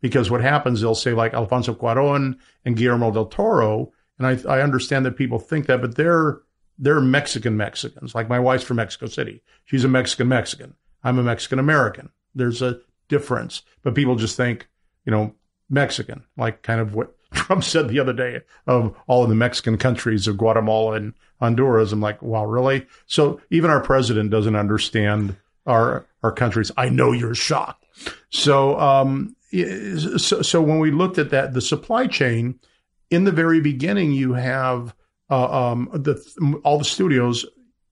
because 0.00 0.30
what 0.30 0.40
happens 0.40 0.80
they'll 0.80 0.94
say 0.94 1.12
like 1.12 1.34
Alfonso 1.34 1.74
Cuarón 1.74 2.36
and 2.64 2.76
Guillermo 2.76 3.10
del 3.12 3.26
Toro, 3.26 3.92
and 4.18 4.26
I 4.26 4.38
I 4.58 4.62
understand 4.62 5.04
that 5.06 5.16
people 5.16 5.38
think 5.38 5.66
that, 5.66 5.80
but 5.80 5.96
they're 5.96 6.40
they're 6.78 7.00
Mexican 7.00 7.56
Mexicans. 7.56 8.14
Like 8.14 8.28
my 8.28 8.38
wife's 8.40 8.64
from 8.64 8.78
Mexico 8.78 9.06
City, 9.06 9.42
she's 9.64 9.84
a 9.84 9.88
Mexican 9.88 10.28
Mexican. 10.28 10.74
I'm 11.02 11.18
a 11.18 11.22
Mexican 11.22 11.58
American. 11.58 12.08
There's 12.34 12.62
a 12.62 12.80
difference, 13.08 13.62
but 13.82 13.94
people 13.94 14.16
just 14.16 14.36
think 14.36 14.68
you 15.04 15.10
know 15.10 15.34
Mexican, 15.68 16.24
like 16.36 16.62
kind 16.62 16.80
of 16.80 16.94
what 16.94 17.14
Trump 17.32 17.64
said 17.64 17.88
the 17.88 18.00
other 18.00 18.12
day 18.12 18.40
of 18.66 18.96
all 19.06 19.22
of 19.22 19.28
the 19.28 19.34
Mexican 19.34 19.76
countries 19.78 20.26
of 20.26 20.38
Guatemala 20.38 20.92
and 20.92 21.14
Honduras. 21.40 21.92
I'm 21.92 22.00
like, 22.00 22.22
wow, 22.22 22.44
really? 22.44 22.86
So 23.06 23.40
even 23.50 23.70
our 23.70 23.80
president 23.80 24.30
doesn't 24.30 24.56
understand 24.56 25.36
our 25.66 26.06
our 26.22 26.32
countries. 26.32 26.70
I 26.76 26.88
know 26.88 27.12
you're 27.12 27.34
shocked. 27.34 27.84
So 28.30 28.78
um, 28.78 29.36
so, 29.52 30.42
so 30.42 30.62
when 30.62 30.78
we 30.78 30.90
looked 30.90 31.18
at 31.18 31.30
that, 31.30 31.54
the 31.54 31.60
supply 31.60 32.06
chain 32.06 32.58
in 33.10 33.24
the 33.24 33.32
very 33.32 33.60
beginning, 33.60 34.12
you 34.12 34.32
have 34.34 34.94
uh, 35.30 35.70
um, 35.70 35.88
the 35.92 36.60
all 36.64 36.78
the 36.78 36.84
studios 36.84 37.46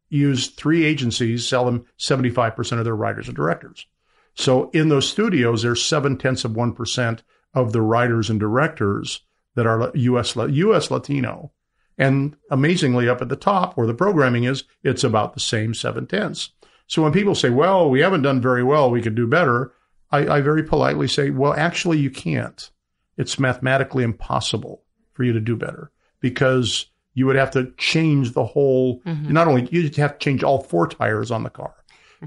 use 0.09 0.49
three 0.49 0.85
agencies, 0.85 1.49
sell 1.49 1.65
them 1.65 1.87
75% 1.99 2.79
of 2.79 2.85
their 2.85 2.97
writers 2.97 3.29
and 3.29 3.37
directors. 3.37 3.87
So 4.35 4.71
in 4.71 4.89
those 4.89 5.09
studios, 5.09 5.63
there's 5.63 5.85
seven 5.85 6.17
tenths 6.17 6.45
of 6.45 6.53
1% 6.53 7.21
of 7.55 7.73
the 7.73 7.83
writers 7.83 8.31
and 8.31 8.41
directors 8.41 9.23
that 9.55 9.67
are 9.67 9.91
US, 9.95 10.37
US 10.37 10.91
Latino. 10.91 11.53
And 11.99 12.37
amazingly, 12.51 13.09
up 13.09 13.21
at 13.21 13.29
the 13.29 13.37
top 13.37 13.77
where 13.77 13.87
the 13.87 13.95
programming 13.95 14.45
is, 14.45 14.65
it's 14.83 15.05
about 15.05 15.35
the 15.35 15.41
same 15.41 15.75
seven 15.75 16.07
tenths. 16.07 16.51
So 16.87 17.03
when 17.03 17.13
people 17.13 17.35
say, 17.35 17.51
well, 17.51 17.89
we 17.91 18.01
haven't 18.01 18.23
done 18.23 18.41
very 18.41 18.65
well, 18.65 18.91
we 18.91 19.03
could 19.03 19.15
do 19.15 19.27
better, 19.27 19.73
I, 20.11 20.37
I 20.37 20.41
very 20.41 20.63
politely 20.63 21.09
say, 21.09 21.31
well, 21.31 21.55
actually, 21.55 21.99
you 21.99 22.11
can't. 22.11 22.71
It's 23.17 23.39
mathematically 23.39 24.05
impossible 24.05 24.83
for 25.13 25.25
you 25.25 25.33
to 25.33 25.41
do 25.41 25.57
better 25.57 25.91
because 26.21 26.87
you 27.15 27.27
would 27.27 27.37
have 27.37 27.51
to 27.53 27.73
change 27.77 28.33
the 28.33 28.45
whole, 28.45 29.01
mm-hmm. 29.03 29.33
not 29.33 29.49
only, 29.49 29.69
you'd 29.71 29.97
have 29.97 30.19
to 30.19 30.25
change 30.25 30.43
all 30.43 30.63
four 30.63 30.87
tires 30.87 31.31
on 31.31 31.43
the 31.43 31.51
car. 31.51 31.75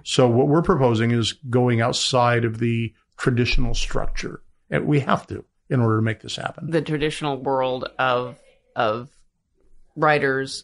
So 0.04 0.28
what 0.28 0.48
we're 0.48 0.62
proposing 0.62 1.12
is 1.12 1.34
going 1.50 1.82
outside 1.82 2.46
of 2.46 2.60
the 2.60 2.94
traditional 3.18 3.74
structure. 3.74 4.42
And 4.70 4.88
we 4.88 5.00
have 5.02 5.28
to 5.28 5.46
in 5.70 5.80
order 5.80 5.98
to 5.98 6.02
make 6.02 6.22
this 6.22 6.36
happen. 6.36 6.70
The 6.70 6.82
traditional 6.82 7.38
world 7.38 7.90
of, 7.98 8.40
of 8.75 9.10
writers 9.96 10.64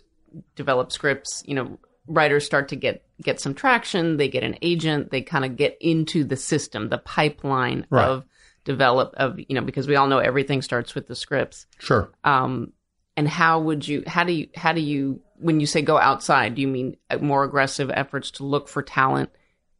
develop 0.55 0.91
scripts, 0.91 1.43
you 1.45 1.55
know, 1.55 1.79
writers 2.07 2.45
start 2.45 2.69
to 2.69 2.75
get 2.75 3.03
get 3.21 3.39
some 3.39 3.53
traction, 3.53 4.17
they 4.17 4.27
get 4.27 4.43
an 4.43 4.57
agent, 4.61 5.11
they 5.11 5.21
kind 5.21 5.45
of 5.45 5.55
get 5.55 5.77
into 5.79 6.23
the 6.23 6.35
system, 6.35 6.89
the 6.89 6.97
pipeline 6.97 7.85
right. 7.89 8.07
of 8.07 8.25
develop 8.63 9.13
of 9.17 9.39
you 9.39 9.55
know 9.55 9.61
because 9.61 9.87
we 9.87 9.95
all 9.95 10.07
know 10.07 10.19
everything 10.19 10.61
starts 10.61 10.95
with 10.95 11.07
the 11.07 11.15
scripts. 11.15 11.65
Sure. 11.79 12.11
Um, 12.23 12.73
and 13.21 13.29
how 13.29 13.59
would 13.59 13.87
you 13.87 14.03
how 14.07 14.23
do 14.23 14.33
you 14.33 14.47
how 14.55 14.73
do 14.73 14.81
you 14.81 15.21
when 15.35 15.59
you 15.59 15.67
say 15.67 15.83
go 15.83 15.99
outside 15.99 16.55
do 16.55 16.61
you 16.63 16.67
mean 16.67 16.97
more 17.19 17.43
aggressive 17.43 17.91
efforts 17.93 18.31
to 18.31 18.43
look 18.43 18.67
for 18.67 18.81
talent 18.81 19.29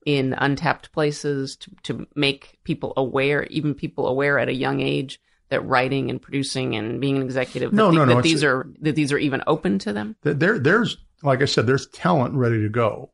in 0.05 0.33
untapped 0.33 0.91
places 0.91 1.55
to, 1.55 1.71
to 1.81 2.07
make 2.13 2.59
people 2.63 2.93
aware 2.95 3.45
even 3.45 3.73
people 3.73 4.05
aware 4.07 4.37
at 4.37 4.47
a 4.47 4.53
young 4.53 4.79
age 4.79 5.19
that 5.49 5.65
writing 5.65 6.11
and 6.11 6.21
producing 6.21 6.75
and 6.75 7.01
being 7.01 7.17
an 7.17 7.23
executive 7.23 7.73
no, 7.73 7.87
that, 7.87 7.95
no, 7.95 8.05
no, 8.05 8.15
that 8.15 8.23
these 8.23 8.43
are 8.43 8.71
that 8.79 8.95
these 8.95 9.11
are 9.11 9.17
even 9.17 9.41
open 9.47 9.79
to 9.79 9.91
them? 9.91 10.15
There 10.21 10.59
there's 10.59 10.97
like 11.23 11.41
i 11.41 11.45
said 11.45 11.65
there's 11.65 11.87
talent 11.87 12.35
ready 12.35 12.61
to 12.61 12.69
go. 12.69 13.11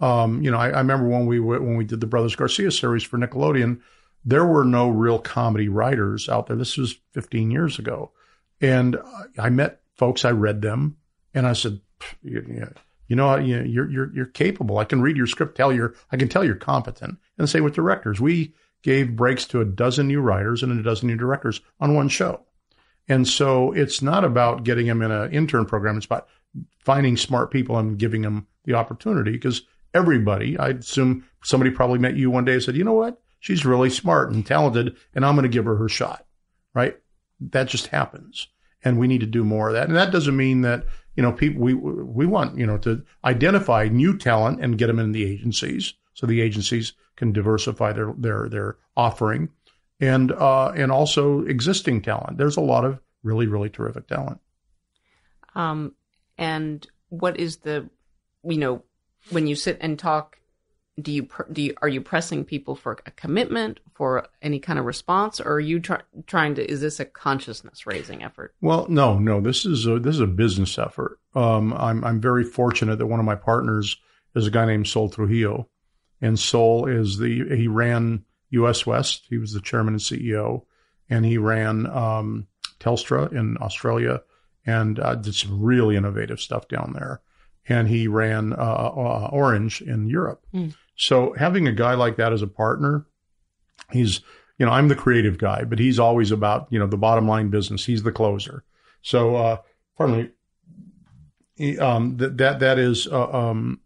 Um, 0.00 0.42
you 0.42 0.50
know 0.50 0.58
I, 0.58 0.70
I 0.70 0.78
remember 0.78 1.06
when 1.06 1.26
we 1.26 1.38
when 1.38 1.76
we 1.76 1.84
did 1.84 2.00
the 2.00 2.06
brothers 2.08 2.34
garcia 2.34 2.72
series 2.72 3.04
for 3.04 3.16
nickelodeon 3.16 3.80
there 4.24 4.44
were 4.44 4.64
no 4.64 4.88
real 4.88 5.20
comedy 5.20 5.68
writers 5.68 6.28
out 6.28 6.48
there. 6.48 6.56
This 6.56 6.76
was 6.76 6.98
15 7.12 7.52
years 7.52 7.78
ago 7.78 8.10
and 8.60 8.96
I 9.38 9.50
met 9.50 9.80
folks, 9.94 10.24
I 10.24 10.30
read 10.30 10.62
them, 10.62 10.96
and 11.34 11.46
I 11.46 11.52
said, 11.52 11.80
you, 12.22 12.72
you 13.08 13.16
know, 13.16 13.36
you're, 13.36 13.90
you're, 13.90 14.14
you're 14.14 14.26
capable. 14.26 14.78
I 14.78 14.84
can 14.84 15.02
read 15.02 15.16
your 15.16 15.26
script, 15.26 15.56
tell 15.56 15.72
you, 15.72 15.94
I 16.12 16.16
can 16.16 16.28
tell 16.28 16.44
you're 16.44 16.54
competent. 16.54 17.18
And 17.36 17.48
same 17.48 17.64
with 17.64 17.74
directors. 17.74 18.20
We 18.20 18.54
gave 18.82 19.16
breaks 19.16 19.44
to 19.46 19.60
a 19.60 19.64
dozen 19.64 20.06
new 20.06 20.20
writers 20.20 20.62
and 20.62 20.78
a 20.78 20.82
dozen 20.82 21.08
new 21.08 21.16
directors 21.16 21.60
on 21.80 21.94
one 21.94 22.08
show. 22.08 22.42
And 23.08 23.26
so 23.26 23.72
it's 23.72 24.02
not 24.02 24.24
about 24.24 24.64
getting 24.64 24.86
them 24.86 25.02
in 25.02 25.10
an 25.10 25.32
intern 25.32 25.64
program. 25.64 25.96
It's 25.96 26.06
about 26.06 26.28
finding 26.84 27.16
smart 27.16 27.50
people 27.50 27.78
and 27.78 27.98
giving 27.98 28.22
them 28.22 28.46
the 28.64 28.74
opportunity 28.74 29.32
because 29.32 29.62
everybody, 29.94 30.58
I 30.58 30.68
assume 30.68 31.24
somebody 31.42 31.70
probably 31.70 31.98
met 31.98 32.16
you 32.16 32.30
one 32.30 32.44
day 32.44 32.54
and 32.54 32.62
said, 32.62 32.76
you 32.76 32.84
know 32.84 32.92
what? 32.92 33.20
She's 33.40 33.64
really 33.64 33.90
smart 33.90 34.32
and 34.32 34.44
talented 34.44 34.96
and 35.14 35.24
I'm 35.24 35.34
going 35.34 35.44
to 35.44 35.48
give 35.48 35.64
her 35.64 35.76
her 35.76 35.88
shot. 35.88 36.26
Right 36.74 36.98
that 37.40 37.68
just 37.68 37.88
happens. 37.88 38.48
And 38.84 38.98
we 38.98 39.08
need 39.08 39.20
to 39.20 39.26
do 39.26 39.44
more 39.44 39.68
of 39.68 39.74
that. 39.74 39.88
And 39.88 39.96
that 39.96 40.12
doesn't 40.12 40.36
mean 40.36 40.60
that, 40.62 40.84
you 41.16 41.22
know, 41.22 41.32
people, 41.32 41.60
we, 41.60 41.74
we 41.74 42.26
want, 42.26 42.58
you 42.58 42.66
know, 42.66 42.78
to 42.78 43.02
identify 43.24 43.88
new 43.88 44.16
talent 44.16 44.62
and 44.62 44.78
get 44.78 44.86
them 44.86 44.98
in 44.98 45.12
the 45.12 45.24
agencies 45.24 45.94
so 46.14 46.26
the 46.26 46.40
agencies 46.40 46.92
can 47.16 47.32
diversify 47.32 47.92
their, 47.92 48.14
their, 48.16 48.48
their 48.48 48.76
offering 48.96 49.48
and, 50.00 50.30
uh, 50.32 50.68
and 50.68 50.92
also 50.92 51.40
existing 51.42 52.02
talent. 52.02 52.38
There's 52.38 52.56
a 52.56 52.60
lot 52.60 52.84
of 52.84 53.00
really, 53.24 53.48
really 53.48 53.68
terrific 53.68 54.06
talent. 54.06 54.40
Um, 55.56 55.94
and 56.36 56.86
what 57.08 57.38
is 57.38 57.58
the, 57.58 57.90
you 58.44 58.58
know, 58.58 58.84
when 59.30 59.48
you 59.48 59.56
sit 59.56 59.78
and 59.80 59.98
talk 59.98 60.38
do 61.00 61.12
you 61.12 61.28
do 61.52 61.62
you 61.62 61.74
are 61.80 61.88
you 61.88 62.00
pressing 62.00 62.44
people 62.44 62.74
for 62.74 62.98
a 63.06 63.10
commitment 63.12 63.80
for 63.94 64.26
any 64.42 64.58
kind 64.58 64.78
of 64.78 64.84
response 64.84 65.40
or 65.40 65.52
are 65.52 65.60
you 65.60 65.80
try, 65.80 66.00
trying 66.26 66.54
to 66.54 66.70
is 66.70 66.80
this 66.80 67.00
a 67.00 67.04
consciousness 67.04 67.86
raising 67.86 68.22
effort 68.22 68.54
well 68.60 68.86
no 68.88 69.18
no 69.18 69.40
this 69.40 69.64
is 69.64 69.86
a 69.86 69.98
this 69.98 70.16
is 70.16 70.20
a 70.20 70.26
business 70.26 70.78
effort 70.78 71.18
um, 71.34 71.72
i'm 71.74 72.04
i'm 72.04 72.20
very 72.20 72.44
fortunate 72.44 72.96
that 72.96 73.06
one 73.06 73.20
of 73.20 73.26
my 73.26 73.34
partners 73.34 73.96
is 74.34 74.46
a 74.46 74.50
guy 74.50 74.64
named 74.64 74.86
sol 74.86 75.08
trujillo 75.08 75.68
and 76.20 76.38
sol 76.38 76.86
is 76.86 77.18
the 77.18 77.44
he 77.56 77.68
ran 77.68 78.24
us 78.52 78.86
west 78.86 79.26
he 79.28 79.38
was 79.38 79.52
the 79.52 79.60
chairman 79.60 79.94
and 79.94 80.00
ceo 80.00 80.62
and 81.08 81.24
he 81.24 81.38
ran 81.38 81.86
um, 81.86 82.46
telstra 82.80 83.30
in 83.32 83.56
australia 83.58 84.22
and 84.66 84.98
uh, 85.00 85.14
did 85.14 85.34
some 85.34 85.62
really 85.62 85.96
innovative 85.96 86.40
stuff 86.40 86.66
down 86.68 86.92
there 86.94 87.20
and 87.68 87.88
he 87.88 88.08
ran 88.08 88.52
uh, 88.52 88.56
uh, 88.56 89.28
Orange 89.30 89.82
in 89.82 90.08
Europe. 90.08 90.44
Mm. 90.54 90.74
So 90.98 91.32
having 91.38 91.66
a 91.66 91.72
guy 91.72 91.94
like 91.94 92.16
that 92.16 92.32
as 92.32 92.42
a 92.42 92.48
partner, 92.48 93.06
he's, 93.92 94.20
you 94.58 94.66
know, 94.66 94.72
I'm 94.72 94.88
the 94.88 94.96
creative 94.96 95.38
guy, 95.38 95.64
but 95.64 95.78
he's 95.78 95.98
always 95.98 96.32
about, 96.32 96.66
you 96.70 96.78
know, 96.78 96.88
the 96.88 96.98
bottom 96.98 97.26
line 97.26 97.48
business. 97.50 97.86
He's 97.86 98.02
the 98.02 98.12
closer. 98.12 98.64
So, 99.00 99.36
uh, 99.36 99.56
pardon 99.96 100.32
me, 101.56 101.78
um, 101.78 102.16
that, 102.16 102.36
that, 102.38 102.58
that 102.58 102.78
is, 102.80 103.06
uh, 103.06 103.30
um, 103.30 103.80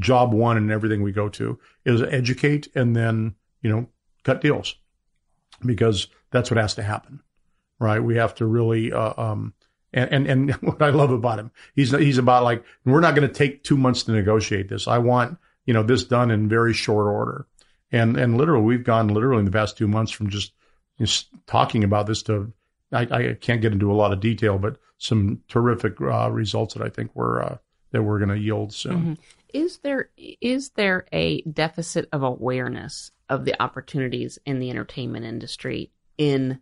job 0.00 0.34
one 0.34 0.56
and 0.56 0.72
everything 0.72 1.02
we 1.02 1.12
go 1.12 1.28
to 1.28 1.58
is 1.84 2.02
educate 2.02 2.68
and 2.74 2.96
then, 2.96 3.36
you 3.62 3.70
know, 3.70 3.88
cut 4.24 4.40
deals 4.40 4.74
because 5.64 6.08
that's 6.32 6.50
what 6.50 6.58
has 6.58 6.74
to 6.74 6.82
happen, 6.82 7.20
right? 7.78 8.02
We 8.02 8.16
have 8.16 8.34
to 8.36 8.46
really, 8.46 8.92
uh, 8.92 9.12
um, 9.16 9.54
and, 9.92 10.10
and, 10.12 10.26
and 10.26 10.50
what 10.62 10.82
I 10.82 10.90
love 10.90 11.12
about 11.12 11.38
him, 11.38 11.52
he's, 11.76 11.92
he's 11.92 12.18
about 12.18 12.42
like, 12.42 12.64
we're 12.84 13.00
not 13.00 13.14
going 13.14 13.28
to 13.28 13.32
take 13.32 13.62
two 13.62 13.76
months 13.76 14.02
to 14.04 14.12
negotiate 14.12 14.68
this. 14.68 14.88
I 14.88 14.98
want, 14.98 15.38
you 15.64 15.74
know, 15.74 15.82
this 15.82 16.04
done 16.04 16.30
in 16.30 16.48
very 16.48 16.72
short 16.72 17.06
order. 17.06 17.46
And, 17.90 18.16
and 18.16 18.36
literally, 18.36 18.64
we've 18.64 18.84
gone 18.84 19.08
literally 19.08 19.40
in 19.40 19.44
the 19.44 19.50
past 19.50 19.76
two 19.76 19.88
months 19.88 20.12
from 20.12 20.30
just, 20.30 20.52
just 20.98 21.28
talking 21.46 21.84
about 21.84 22.06
this 22.06 22.22
to, 22.24 22.52
I, 22.90 23.02
I, 23.02 23.36
can't 23.40 23.60
get 23.60 23.72
into 23.72 23.92
a 23.92 23.94
lot 23.94 24.12
of 24.12 24.20
detail, 24.20 24.58
but 24.58 24.78
some 24.98 25.42
terrific 25.48 26.00
uh, 26.00 26.30
results 26.30 26.74
that 26.74 26.82
I 26.82 26.88
think 26.88 27.10
we're, 27.14 27.42
uh, 27.42 27.58
that 27.90 28.02
we're 28.02 28.18
going 28.18 28.30
to 28.30 28.38
yield 28.38 28.72
soon. 28.72 28.98
Mm-hmm. 28.98 29.12
Is 29.52 29.78
there, 29.78 30.08
is 30.16 30.70
there 30.70 31.06
a 31.12 31.42
deficit 31.42 32.08
of 32.12 32.22
awareness 32.22 33.10
of 33.28 33.44
the 33.44 33.60
opportunities 33.62 34.38
in 34.46 34.58
the 34.58 34.70
entertainment 34.70 35.26
industry 35.26 35.92
in 36.16 36.60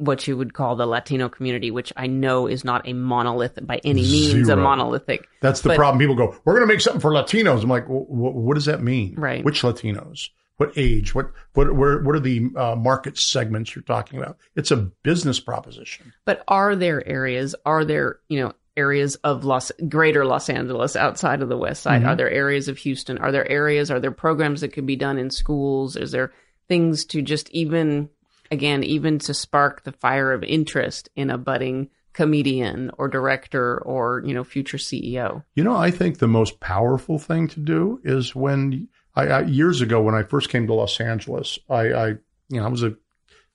what 0.00 0.26
you 0.26 0.36
would 0.36 0.54
call 0.54 0.76
the 0.76 0.86
Latino 0.86 1.28
community, 1.28 1.70
which 1.70 1.92
I 1.94 2.06
know 2.06 2.46
is 2.46 2.64
not 2.64 2.88
a 2.88 2.94
monolith 2.94 3.58
by 3.62 3.80
any 3.84 4.00
means 4.00 4.46
Zero. 4.46 4.58
a 4.58 4.62
monolithic. 4.62 5.28
That's 5.42 5.60
the 5.60 5.70
but, 5.70 5.76
problem. 5.76 5.98
People 5.98 6.16
go, 6.16 6.34
"We're 6.44 6.54
going 6.54 6.66
to 6.66 6.72
make 6.72 6.80
something 6.80 7.00
for 7.00 7.12
Latinos." 7.12 7.62
I'm 7.62 7.68
like, 7.68 7.88
well, 7.88 8.04
"What 8.06 8.54
does 8.54 8.64
that 8.64 8.82
mean? 8.82 9.14
Right? 9.16 9.44
Which 9.44 9.62
Latinos? 9.62 10.30
What 10.56 10.72
age? 10.76 11.14
What 11.14 11.32
what 11.52 11.74
where, 11.74 12.02
what 12.02 12.14
are 12.14 12.20
the 12.20 12.50
uh, 12.56 12.76
market 12.76 13.18
segments 13.18 13.74
you're 13.74 13.82
talking 13.82 14.18
about? 14.18 14.38
It's 14.56 14.70
a 14.70 14.76
business 14.76 15.38
proposition." 15.38 16.12
But 16.24 16.42
are 16.48 16.74
there 16.74 17.06
areas? 17.06 17.54
Are 17.66 17.84
there 17.84 18.20
you 18.28 18.40
know 18.40 18.54
areas 18.76 19.16
of 19.16 19.44
Los 19.44 19.70
Greater 19.86 20.24
Los 20.24 20.48
Angeles 20.48 20.96
outside 20.96 21.42
of 21.42 21.50
the 21.50 21.58
West 21.58 21.82
Side? 21.82 22.00
Mm-hmm. 22.00 22.10
Are 22.10 22.16
there 22.16 22.30
areas 22.30 22.68
of 22.68 22.78
Houston? 22.78 23.18
Are 23.18 23.32
there 23.32 23.48
areas? 23.50 23.90
Are 23.90 24.00
there 24.00 24.10
programs 24.10 24.62
that 24.62 24.72
could 24.72 24.86
be 24.86 24.96
done 24.96 25.18
in 25.18 25.30
schools? 25.30 25.96
Is 25.96 26.10
there 26.10 26.32
things 26.68 27.04
to 27.06 27.20
just 27.20 27.50
even 27.50 28.08
again, 28.50 28.82
even 28.84 29.18
to 29.20 29.34
spark 29.34 29.84
the 29.84 29.92
fire 29.92 30.32
of 30.32 30.42
interest 30.42 31.08
in 31.14 31.30
a 31.30 31.38
budding 31.38 31.90
comedian 32.12 32.90
or 32.98 33.08
director 33.08 33.78
or, 33.78 34.22
you 34.24 34.34
know, 34.34 34.44
future 34.44 34.76
CEO? 34.76 35.44
You 35.54 35.64
know, 35.64 35.76
I 35.76 35.90
think 35.90 36.18
the 36.18 36.26
most 36.26 36.60
powerful 36.60 37.18
thing 37.18 37.48
to 37.48 37.60
do 37.60 38.00
is 38.04 38.34
when 38.34 38.88
I, 39.14 39.26
I 39.26 39.40
years 39.42 39.80
ago, 39.80 40.02
when 40.02 40.14
I 40.14 40.22
first 40.22 40.50
came 40.50 40.66
to 40.66 40.74
Los 40.74 41.00
Angeles, 41.00 41.58
I, 41.68 41.92
I, 41.92 42.06
you 42.48 42.58
know, 42.58 42.64
I 42.64 42.68
was 42.68 42.82
a 42.82 42.96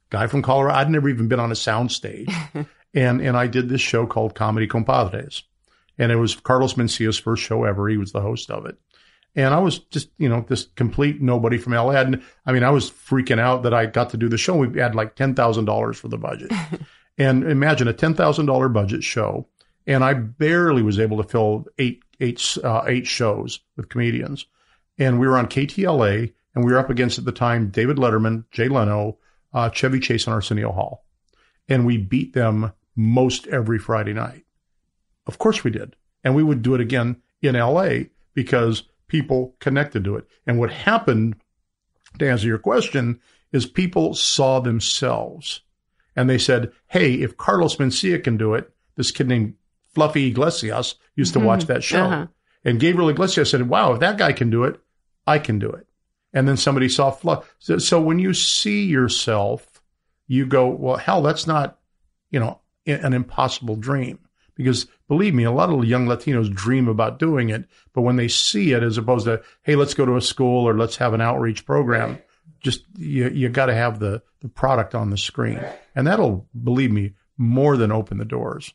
guy 0.09 0.27
from 0.27 0.41
Colorado. 0.41 0.77
I'd 0.77 0.89
never 0.89 1.09
even 1.09 1.27
been 1.27 1.39
on 1.39 1.51
a 1.51 1.55
soundstage. 1.55 2.33
and, 2.93 3.21
and 3.21 3.37
I 3.37 3.47
did 3.47 3.69
this 3.69 3.81
show 3.81 4.05
called 4.05 4.35
Comedy 4.35 4.67
Compadres. 4.67 5.43
And 5.97 6.11
it 6.11 6.17
was 6.17 6.35
Carlos 6.35 6.73
Mencia's 6.73 7.17
first 7.17 7.43
show 7.43 7.63
ever. 7.63 7.87
He 7.87 7.97
was 7.97 8.11
the 8.11 8.21
host 8.21 8.51
of 8.51 8.65
it. 8.65 8.77
And 9.35 9.53
I 9.53 9.59
was 9.59 9.79
just, 9.79 10.09
you 10.17 10.29
know, 10.29 10.45
this 10.47 10.67
complete 10.75 11.21
nobody 11.21 11.57
from 11.57 11.73
LA. 11.73 11.91
And 11.91 12.23
I 12.45 12.53
mean, 12.53 12.63
I 12.63 12.69
was 12.69 12.89
freaking 12.89 13.39
out 13.39 13.63
that 13.63 13.73
I 13.73 13.85
got 13.85 14.11
to 14.11 14.17
do 14.17 14.29
the 14.29 14.37
show. 14.37 14.55
We 14.55 14.79
had 14.79 14.95
like 14.95 15.15
$10,000 15.15 15.95
for 15.95 16.07
the 16.07 16.17
budget. 16.17 16.51
And 17.17 17.49
imagine 17.49 17.87
a 17.87 17.93
$10,000 17.93 18.73
budget 18.73 19.03
show. 19.03 19.47
And 19.87 20.03
I 20.03 20.13
barely 20.13 20.81
was 20.81 20.99
able 20.99 21.21
to 21.21 21.29
fill 21.29 21.65
eight, 21.77 22.03
eight, 22.19 22.57
uh, 22.63 22.83
eight 22.87 23.07
shows 23.07 23.59
with 23.77 23.89
comedians. 23.89 24.45
And 24.97 25.19
we 25.19 25.27
were 25.27 25.37
on 25.37 25.47
KTLA 25.47 26.33
and 26.53 26.65
we 26.65 26.71
were 26.71 26.79
up 26.79 26.89
against 26.89 27.19
at 27.19 27.25
the 27.25 27.31
time 27.31 27.69
David 27.69 27.97
Letterman, 27.97 28.45
Jay 28.51 28.67
Leno, 28.67 29.17
uh, 29.53 29.69
Chevy 29.69 29.99
Chase, 29.99 30.25
and 30.25 30.33
Arsenio 30.33 30.71
Hall. 30.71 31.05
And 31.69 31.85
we 31.85 31.97
beat 31.97 32.33
them 32.33 32.71
most 32.95 33.47
every 33.47 33.77
Friday 33.77 34.13
night. 34.13 34.45
Of 35.27 35.37
course 35.37 35.63
we 35.63 35.71
did. 35.71 35.95
And 36.23 36.35
we 36.35 36.43
would 36.43 36.61
do 36.61 36.75
it 36.75 36.81
again 36.81 37.21
in 37.41 37.55
LA 37.55 38.05
because 38.33 38.83
people 39.07 39.55
connected 39.59 40.03
to 40.03 40.15
it. 40.15 40.27
And 40.45 40.59
what 40.59 40.71
happened, 40.71 41.35
to 42.19 42.29
answer 42.29 42.47
your 42.47 42.57
question, 42.57 43.19
is 43.51 43.65
people 43.65 44.13
saw 44.13 44.59
themselves 44.59 45.61
and 46.15 46.29
they 46.29 46.37
said, 46.37 46.71
Hey, 46.87 47.15
if 47.15 47.37
Carlos 47.37 47.75
Mencia 47.77 48.23
can 48.23 48.37
do 48.37 48.53
it, 48.53 48.71
this 48.95 49.11
kid 49.11 49.27
named 49.27 49.55
Fluffy 49.93 50.27
Iglesias 50.27 50.95
used 51.15 51.33
to 51.33 51.39
mm-hmm. 51.39 51.47
watch 51.47 51.65
that 51.65 51.83
show. 51.83 52.03
Uh-huh. 52.03 52.27
And 52.63 52.79
Gabriel 52.79 53.09
Iglesias 53.09 53.51
said, 53.51 53.69
Wow, 53.69 53.93
if 53.93 53.99
that 53.99 54.17
guy 54.17 54.33
can 54.33 54.49
do 54.49 54.63
it, 54.63 54.79
I 55.27 55.39
can 55.39 55.59
do 55.59 55.69
it. 55.69 55.87
And 56.33 56.47
then 56.47 56.57
somebody 56.57 56.89
saw 56.89 57.11
Fluff. 57.11 57.55
So, 57.59 57.77
so 57.77 58.01
when 58.01 58.19
you 58.19 58.33
see 58.33 58.85
yourself, 58.85 59.81
you 60.27 60.45
go, 60.45 60.67
Well, 60.67 60.97
hell, 60.97 61.21
that's 61.21 61.47
not, 61.47 61.79
you 62.29 62.39
know, 62.39 62.61
an 62.85 63.13
impossible 63.13 63.75
dream. 63.75 64.19
Because 64.55 64.87
believe 65.07 65.33
me, 65.33 65.43
a 65.43 65.51
lot 65.51 65.69
of 65.69 65.83
young 65.85 66.05
Latinos 66.07 66.53
dream 66.53 66.87
about 66.87 67.19
doing 67.19 67.49
it, 67.49 67.65
but 67.93 68.01
when 68.01 68.15
they 68.15 68.27
see 68.27 68.71
it, 68.71 68.83
as 68.83 68.97
opposed 68.97 69.25
to, 69.25 69.41
hey, 69.63 69.75
let's 69.75 69.93
go 69.93 70.05
to 70.05 70.15
a 70.15 70.21
school 70.21 70.67
or 70.67 70.77
let's 70.77 70.95
have 70.97 71.13
an 71.13 71.21
outreach 71.21 71.65
program, 71.65 72.19
just 72.61 72.83
you 72.97 73.29
you 73.29 73.49
got 73.49 73.67
to 73.67 73.75
have 73.75 73.99
the 73.99 74.21
the 74.41 74.47
product 74.47 74.95
on 74.95 75.09
the 75.09 75.17
screen, 75.17 75.59
and 75.95 76.07
that'll 76.07 76.47
believe 76.63 76.91
me 76.91 77.13
more 77.37 77.77
than 77.77 77.91
open 77.91 78.17
the 78.17 78.25
doors. 78.25 78.73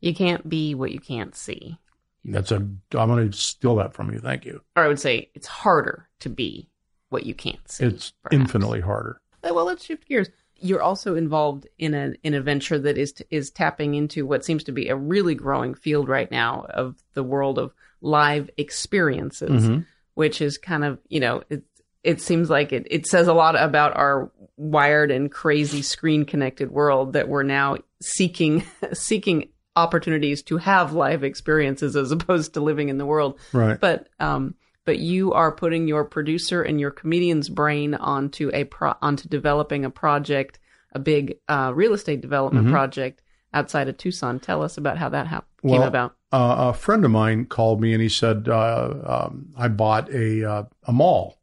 You 0.00 0.14
can't 0.14 0.48
be 0.48 0.74
what 0.74 0.92
you 0.92 1.00
can't 1.00 1.34
see. 1.34 1.78
That's 2.24 2.50
a. 2.50 2.56
I'm 2.56 2.80
going 2.90 3.30
to 3.30 3.36
steal 3.36 3.76
that 3.76 3.94
from 3.94 4.12
you. 4.12 4.18
Thank 4.18 4.44
you. 4.44 4.60
Or 4.74 4.82
I 4.82 4.88
would 4.88 5.00
say 5.00 5.30
it's 5.34 5.46
harder 5.46 6.08
to 6.20 6.28
be 6.28 6.68
what 7.08 7.24
you 7.24 7.34
can't 7.34 7.70
see. 7.70 7.84
It's 7.84 8.12
perhaps. 8.22 8.36
infinitely 8.36 8.80
harder. 8.80 9.20
Well, 9.42 9.64
let's 9.64 9.84
shift 9.84 10.08
gears 10.08 10.28
you're 10.58 10.82
also 10.82 11.14
involved 11.14 11.66
in 11.78 11.94
a 11.94 12.12
in 12.22 12.34
a 12.34 12.40
venture 12.40 12.78
that 12.78 12.98
is 12.98 13.14
is 13.30 13.50
tapping 13.50 13.94
into 13.94 14.26
what 14.26 14.44
seems 14.44 14.64
to 14.64 14.72
be 14.72 14.88
a 14.88 14.96
really 14.96 15.34
growing 15.34 15.74
field 15.74 16.08
right 16.08 16.30
now 16.30 16.66
of 16.70 16.96
the 17.14 17.22
world 17.22 17.58
of 17.58 17.72
live 18.00 18.50
experiences, 18.56 19.64
mm-hmm. 19.64 19.80
which 20.14 20.40
is 20.40 20.58
kind 20.58 20.84
of 20.84 20.98
you 21.08 21.20
know 21.20 21.42
it 21.50 21.62
it 22.02 22.20
seems 22.20 22.48
like 22.48 22.72
it 22.72 22.86
it 22.90 23.06
says 23.06 23.28
a 23.28 23.34
lot 23.34 23.60
about 23.60 23.96
our 23.96 24.30
wired 24.56 25.10
and 25.10 25.30
crazy 25.30 25.82
screen 25.82 26.24
connected 26.24 26.70
world 26.70 27.12
that 27.12 27.28
we're 27.28 27.42
now 27.42 27.76
seeking 28.00 28.64
seeking 28.92 29.48
opportunities 29.74 30.42
to 30.42 30.56
have 30.56 30.94
live 30.94 31.22
experiences 31.22 31.96
as 31.96 32.10
opposed 32.10 32.54
to 32.54 32.60
living 32.60 32.88
in 32.88 32.96
the 32.96 33.04
world. 33.04 33.38
Right. 33.52 33.78
But 33.78 34.08
um, 34.18 34.54
but 34.86 34.98
you 34.98 35.32
are 35.32 35.52
putting 35.52 35.86
your 35.86 36.04
producer 36.04 36.62
and 36.62 36.80
your 36.80 36.90
comedian's 36.90 37.50
brain 37.50 37.94
onto 37.94 38.50
a 38.54 38.64
pro- 38.64 38.94
onto 39.02 39.28
developing 39.28 39.84
a 39.84 39.90
project, 39.90 40.58
a 40.92 40.98
big 40.98 41.38
uh, 41.48 41.72
real 41.74 41.92
estate 41.92 42.22
development 42.22 42.64
mm-hmm. 42.64 42.74
project 42.74 43.22
outside 43.52 43.88
of 43.88 43.98
Tucson. 43.98 44.40
Tell 44.40 44.62
us 44.62 44.78
about 44.78 44.96
how 44.96 45.10
that 45.10 45.26
ha- 45.26 45.44
well, 45.62 45.74
came 45.80 45.82
about. 45.86 46.16
Uh, 46.32 46.70
a 46.70 46.72
friend 46.72 47.04
of 47.04 47.10
mine 47.10 47.44
called 47.46 47.80
me 47.80 47.92
and 47.92 48.00
he 48.00 48.08
said, 48.08 48.48
uh, 48.48 49.26
um, 49.28 49.52
"I 49.56 49.68
bought 49.68 50.08
a 50.10 50.48
uh, 50.48 50.62
a 50.84 50.92
mall." 50.92 51.38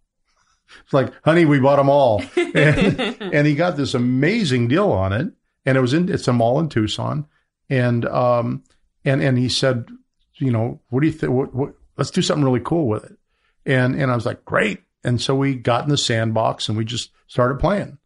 It's 0.84 0.94
like, 0.94 1.14
honey, 1.24 1.46
we 1.46 1.60
bought 1.60 1.78
a 1.78 1.84
mall, 1.84 2.24
and, 2.36 3.22
and, 3.22 3.46
he 3.46 3.54
got 3.54 3.78
this 3.78 3.94
amazing 3.94 4.70
deal 4.70 4.92
on 4.92 5.14
it, 5.14 5.32
and 5.68 5.78
it 5.78 5.82
was 5.82 5.94
in 5.94 6.10
it's 6.10 6.28
a 6.28 6.34
mall 6.34 6.60
in 6.60 6.70
Tucson, 6.70 7.28
and 7.70 8.06
um 8.06 8.64
and 9.06 9.22
and 9.22 9.38
he 9.38 9.50
said, 9.50 9.86
you 10.36 10.52
know, 10.52 10.82
what 10.90 11.02
do 11.02 11.08
you 11.08 11.14
think? 11.14 11.34
What, 11.34 11.54
what, 11.54 11.74
let's 11.98 12.12
do 12.12 12.22
something 12.22 12.44
really 12.44 12.62
cool 12.64 12.88
with 12.88 13.04
it. 13.06 13.18
And, 13.66 13.96
and 13.96 14.12
I 14.12 14.16
was 14.16 14.26
like, 14.26 14.46
great. 14.46 14.84
And 15.04 15.22
so 15.22 15.36
we 15.36 15.56
got 15.56 15.84
in 15.84 15.90
the 15.90 15.98
sandbox 15.98 16.70
and 16.70 16.78
we 16.78 16.86
just 16.86 17.12
started 17.28 17.60
playing. 17.60 17.98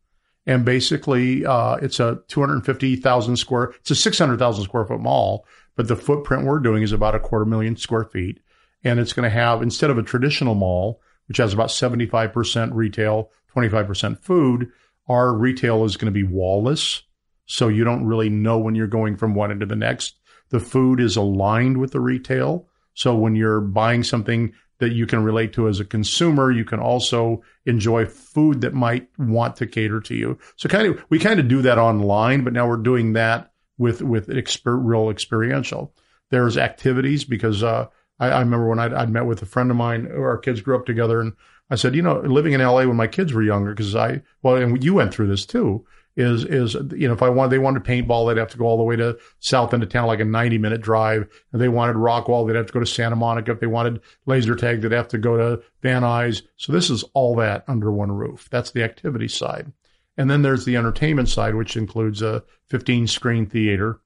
And 0.45 0.63
basically, 0.63 1.45
uh, 1.45 1.75
it's 1.75 1.99
a 1.99 2.21
250,000 2.29 3.35
square, 3.35 3.73
it's 3.81 3.91
a 3.91 3.95
600,000 3.95 4.63
square 4.63 4.85
foot 4.85 5.01
mall, 5.01 5.45
but 5.75 5.87
the 5.87 5.95
footprint 5.95 6.45
we're 6.45 6.59
doing 6.59 6.83
is 6.83 6.93
about 6.93 7.15
a 7.15 7.19
quarter 7.19 7.45
million 7.45 7.75
square 7.75 8.05
feet. 8.05 8.39
And 8.83 8.99
it's 8.99 9.13
going 9.13 9.29
to 9.29 9.35
have, 9.35 9.61
instead 9.61 9.89
of 9.89 9.97
a 9.97 10.03
traditional 10.03 10.55
mall, 10.55 11.01
which 11.27 11.37
has 11.37 11.53
about 11.53 11.69
75% 11.69 12.73
retail, 12.73 13.31
25% 13.53 14.19
food, 14.19 14.71
our 15.09 15.33
retail 15.33 15.83
is 15.83 15.97
going 15.97 16.13
to 16.13 16.17
be 16.17 16.23
wallless. 16.23 17.03
So 17.45 17.67
you 17.67 17.83
don't 17.83 18.05
really 18.05 18.29
know 18.29 18.57
when 18.57 18.75
you're 18.75 18.87
going 18.87 19.17
from 19.17 19.35
one 19.35 19.51
into 19.51 19.65
the 19.65 19.75
next. 19.75 20.15
The 20.49 20.59
food 20.59 20.99
is 20.99 21.17
aligned 21.17 21.77
with 21.77 21.91
the 21.91 21.99
retail. 21.99 22.67
So 22.93 23.15
when 23.15 23.35
you're 23.35 23.61
buying 23.61 24.03
something 24.03 24.53
that 24.79 24.93
you 24.93 25.05
can 25.05 25.23
relate 25.23 25.53
to 25.53 25.67
as 25.67 25.79
a 25.79 25.85
consumer. 25.85 26.51
You 26.51 26.65
can 26.65 26.79
also 26.79 27.41
enjoy 27.65 28.05
food 28.05 28.61
that 28.61 28.73
might 28.73 29.09
want 29.17 29.55
to 29.57 29.67
cater 29.67 29.99
to 30.01 30.15
you. 30.15 30.37
So 30.55 30.69
kind 30.69 30.87
of, 30.87 31.03
we 31.09 31.19
kind 31.19 31.39
of 31.39 31.47
do 31.47 31.61
that 31.63 31.77
online, 31.77 32.43
but 32.43 32.53
now 32.53 32.67
we're 32.67 32.77
doing 32.77 33.13
that 33.13 33.51
with, 33.77 34.01
with 34.01 34.27
exper- 34.27 34.79
real 34.79 35.09
experiential. 35.09 35.93
There's 36.29 36.57
activities 36.57 37.23
because, 37.23 37.63
uh, 37.63 37.87
I, 38.19 38.29
I, 38.29 38.39
remember 38.39 38.67
when 38.67 38.79
I'd, 38.79 38.93
I'd, 38.93 39.09
met 39.09 39.25
with 39.25 39.41
a 39.41 39.45
friend 39.45 39.71
of 39.71 39.77
mine, 39.77 40.07
our 40.11 40.37
kids 40.37 40.61
grew 40.61 40.75
up 40.75 40.85
together 40.85 41.21
and 41.21 41.33
I 41.69 41.75
said, 41.75 41.95
you 41.95 42.01
know, 42.01 42.19
living 42.19 42.53
in 42.53 42.61
LA 42.61 42.85
when 42.85 42.95
my 42.95 43.07
kids 43.07 43.33
were 43.33 43.43
younger, 43.43 43.73
because 43.73 43.95
I, 43.95 44.21
well, 44.41 44.55
and 44.55 44.83
you 44.83 44.93
went 44.93 45.13
through 45.13 45.27
this 45.27 45.45
too 45.45 45.85
is 46.17 46.43
is 46.43 46.75
you 46.95 47.07
know 47.07 47.13
if 47.13 47.21
I 47.21 47.29
wanted 47.29 47.51
they 47.51 47.59
wanted 47.59 47.83
paintball 47.83 48.27
they'd 48.27 48.39
have 48.39 48.49
to 48.49 48.57
go 48.57 48.65
all 48.65 48.75
the 48.75 48.83
way 48.83 48.95
to 48.95 49.17
south 49.39 49.73
end 49.73 49.83
of 49.83 49.89
town 49.89 50.07
like 50.07 50.19
a 50.19 50.25
90 50.25 50.57
minute 50.57 50.81
drive. 50.81 51.29
And 51.53 51.61
they 51.61 51.69
wanted 51.69 51.95
Rockwall 51.95 52.45
they'd 52.45 52.57
have 52.57 52.65
to 52.65 52.73
go 52.73 52.79
to 52.79 52.85
Santa 52.85 53.15
Monica. 53.15 53.51
If 53.51 53.59
they 53.59 53.67
wanted 53.67 54.01
laser 54.25 54.55
tag 54.55 54.81
they'd 54.81 54.91
have 54.91 55.07
to 55.09 55.19
go 55.19 55.37
to 55.37 55.63
Van 55.83 56.01
Nuys. 56.01 56.41
So 56.57 56.73
this 56.73 56.89
is 56.89 57.03
all 57.13 57.35
that 57.35 57.63
under 57.67 57.91
one 57.91 58.11
roof. 58.11 58.49
That's 58.49 58.71
the 58.71 58.83
activity 58.83 59.27
side. 59.27 59.71
And 60.17 60.29
then 60.29 60.41
there's 60.41 60.65
the 60.65 60.75
entertainment 60.75 61.29
side 61.29 61.53
which 61.53 61.77
includes 61.77 62.23
a 62.23 62.43
15 62.65 63.05
screen 63.05 63.45
theater. 63.45 63.99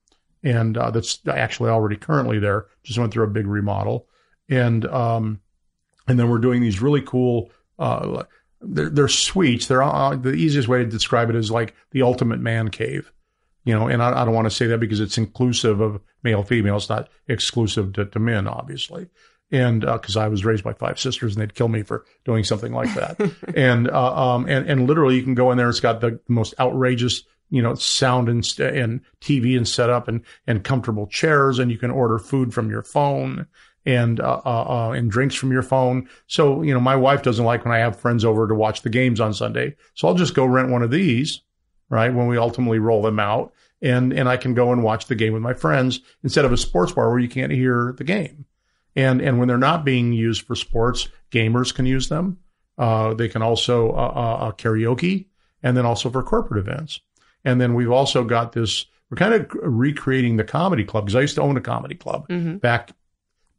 And 0.43 0.77
uh, 0.77 0.91
that's 0.91 1.19
actually 1.27 1.69
already 1.69 1.95
currently 1.95 2.39
there. 2.39 2.65
Just 2.83 2.99
went 2.99 3.13
through 3.13 3.23
a 3.23 3.29
big 3.29 3.47
remodel. 3.47 4.07
And 4.49 4.85
um 4.85 5.39
and 6.09 6.19
then 6.19 6.29
we're 6.29 6.39
doing 6.39 6.61
these 6.61 6.81
really 6.81 7.01
cool 7.01 7.51
uh, 7.79 8.23
they're, 8.61 8.89
they're 8.89 9.07
suites. 9.07 9.67
They're 9.67 9.83
uh, 9.83 10.15
the 10.15 10.33
easiest 10.33 10.67
way 10.67 10.79
to 10.79 10.85
describe 10.85 11.29
it 11.29 11.35
is 11.35 11.51
like 11.51 11.75
the 11.91 12.01
ultimate 12.03 12.39
man 12.39 12.69
cave, 12.69 13.11
you 13.63 13.73
know. 13.73 13.87
And 13.87 14.01
I, 14.01 14.21
I 14.21 14.25
don't 14.25 14.33
want 14.33 14.45
to 14.45 14.55
say 14.55 14.67
that 14.67 14.79
because 14.79 14.99
it's 14.99 15.17
inclusive 15.17 15.79
of 15.81 16.01
male 16.23 16.43
female. 16.43 16.77
It's 16.77 16.89
not 16.89 17.09
exclusive 17.27 17.93
to, 17.93 18.05
to 18.05 18.19
men, 18.19 18.47
obviously. 18.47 19.09
And 19.51 19.81
because 19.81 20.15
uh, 20.15 20.21
I 20.21 20.27
was 20.29 20.45
raised 20.45 20.63
by 20.63 20.73
five 20.73 20.99
sisters, 20.99 21.35
and 21.35 21.41
they'd 21.41 21.55
kill 21.55 21.67
me 21.67 21.83
for 21.83 22.05
doing 22.23 22.43
something 22.43 22.71
like 22.71 22.93
that. 22.95 23.19
and 23.55 23.89
uh, 23.89 24.35
um 24.35 24.47
and 24.47 24.69
and 24.69 24.87
literally, 24.87 25.15
you 25.15 25.23
can 25.23 25.35
go 25.35 25.51
in 25.51 25.57
there. 25.57 25.69
It's 25.69 25.79
got 25.79 26.01
the 26.01 26.19
most 26.27 26.53
outrageous 26.59 27.23
you 27.51 27.61
know, 27.61 27.75
sound 27.75 28.29
and, 28.29 28.47
and 28.59 29.01
TV 29.19 29.57
and 29.57 29.67
setup 29.67 30.07
and, 30.07 30.21
and 30.47 30.63
comfortable 30.63 31.05
chairs. 31.05 31.59
And 31.59 31.69
you 31.69 31.77
can 31.77 31.91
order 31.91 32.17
food 32.17 32.53
from 32.53 32.69
your 32.69 32.81
phone 32.81 33.45
and 33.85 34.19
uh, 34.19 34.41
uh, 34.45 34.89
uh, 34.89 34.91
and 34.91 35.09
drinks 35.09 35.35
from 35.35 35.51
your 35.51 35.63
phone. 35.63 36.07
So 36.27 36.61
you 36.61 36.73
know, 36.73 36.79
my 36.79 36.95
wife 36.95 37.23
doesn't 37.23 37.45
like 37.45 37.65
when 37.65 37.73
I 37.73 37.79
have 37.79 37.99
friends 37.99 38.23
over 38.23 38.47
to 38.47 38.55
watch 38.55 38.81
the 38.81 38.89
games 38.89 39.19
on 39.19 39.33
Sunday. 39.33 39.75
So 39.95 40.07
I'll 40.07 40.15
just 40.15 40.35
go 40.35 40.45
rent 40.45 40.69
one 40.69 40.83
of 40.83 40.91
these, 40.91 41.41
right? 41.89 42.13
When 42.13 42.27
we 42.27 42.37
ultimately 42.37 42.79
roll 42.79 43.01
them 43.01 43.19
out, 43.19 43.53
and 43.81 44.13
and 44.13 44.29
I 44.29 44.37
can 44.37 44.53
go 44.53 44.71
and 44.71 44.83
watch 44.83 45.07
the 45.07 45.15
game 45.15 45.33
with 45.33 45.41
my 45.41 45.53
friends 45.53 46.01
instead 46.23 46.45
of 46.45 46.51
a 46.51 46.57
sports 46.57 46.91
bar 46.91 47.09
where 47.09 47.19
you 47.19 47.29
can't 47.29 47.51
hear 47.51 47.93
the 47.97 48.03
game. 48.03 48.45
And 48.95 49.21
and 49.21 49.39
when 49.39 49.47
they're 49.47 49.57
not 49.57 49.85
being 49.85 50.13
used 50.13 50.45
for 50.45 50.55
sports, 50.55 51.09
gamers 51.31 51.73
can 51.73 51.85
use 51.85 52.09
them. 52.09 52.37
Uh, 52.77 53.13
they 53.13 53.29
can 53.29 53.41
also 53.41 53.91
uh, 53.91 53.93
uh, 53.93 54.51
karaoke, 54.53 55.27
and 55.63 55.75
then 55.75 55.85
also 55.85 56.09
for 56.09 56.23
corporate 56.23 56.59
events. 56.59 56.99
And 57.43 57.59
then 57.59 57.73
we've 57.73 57.91
also 57.91 58.23
got 58.23 58.51
this. 58.51 58.85
We're 59.09 59.17
kind 59.17 59.33
of 59.33 59.51
recreating 59.61 60.37
the 60.37 60.43
comedy 60.43 60.85
club 60.85 61.05
because 61.05 61.15
I 61.15 61.21
used 61.21 61.35
to 61.35 61.41
own 61.41 61.57
a 61.57 61.61
comedy 61.61 61.95
club 61.95 62.27
mm-hmm. 62.29 62.57
back 62.57 62.91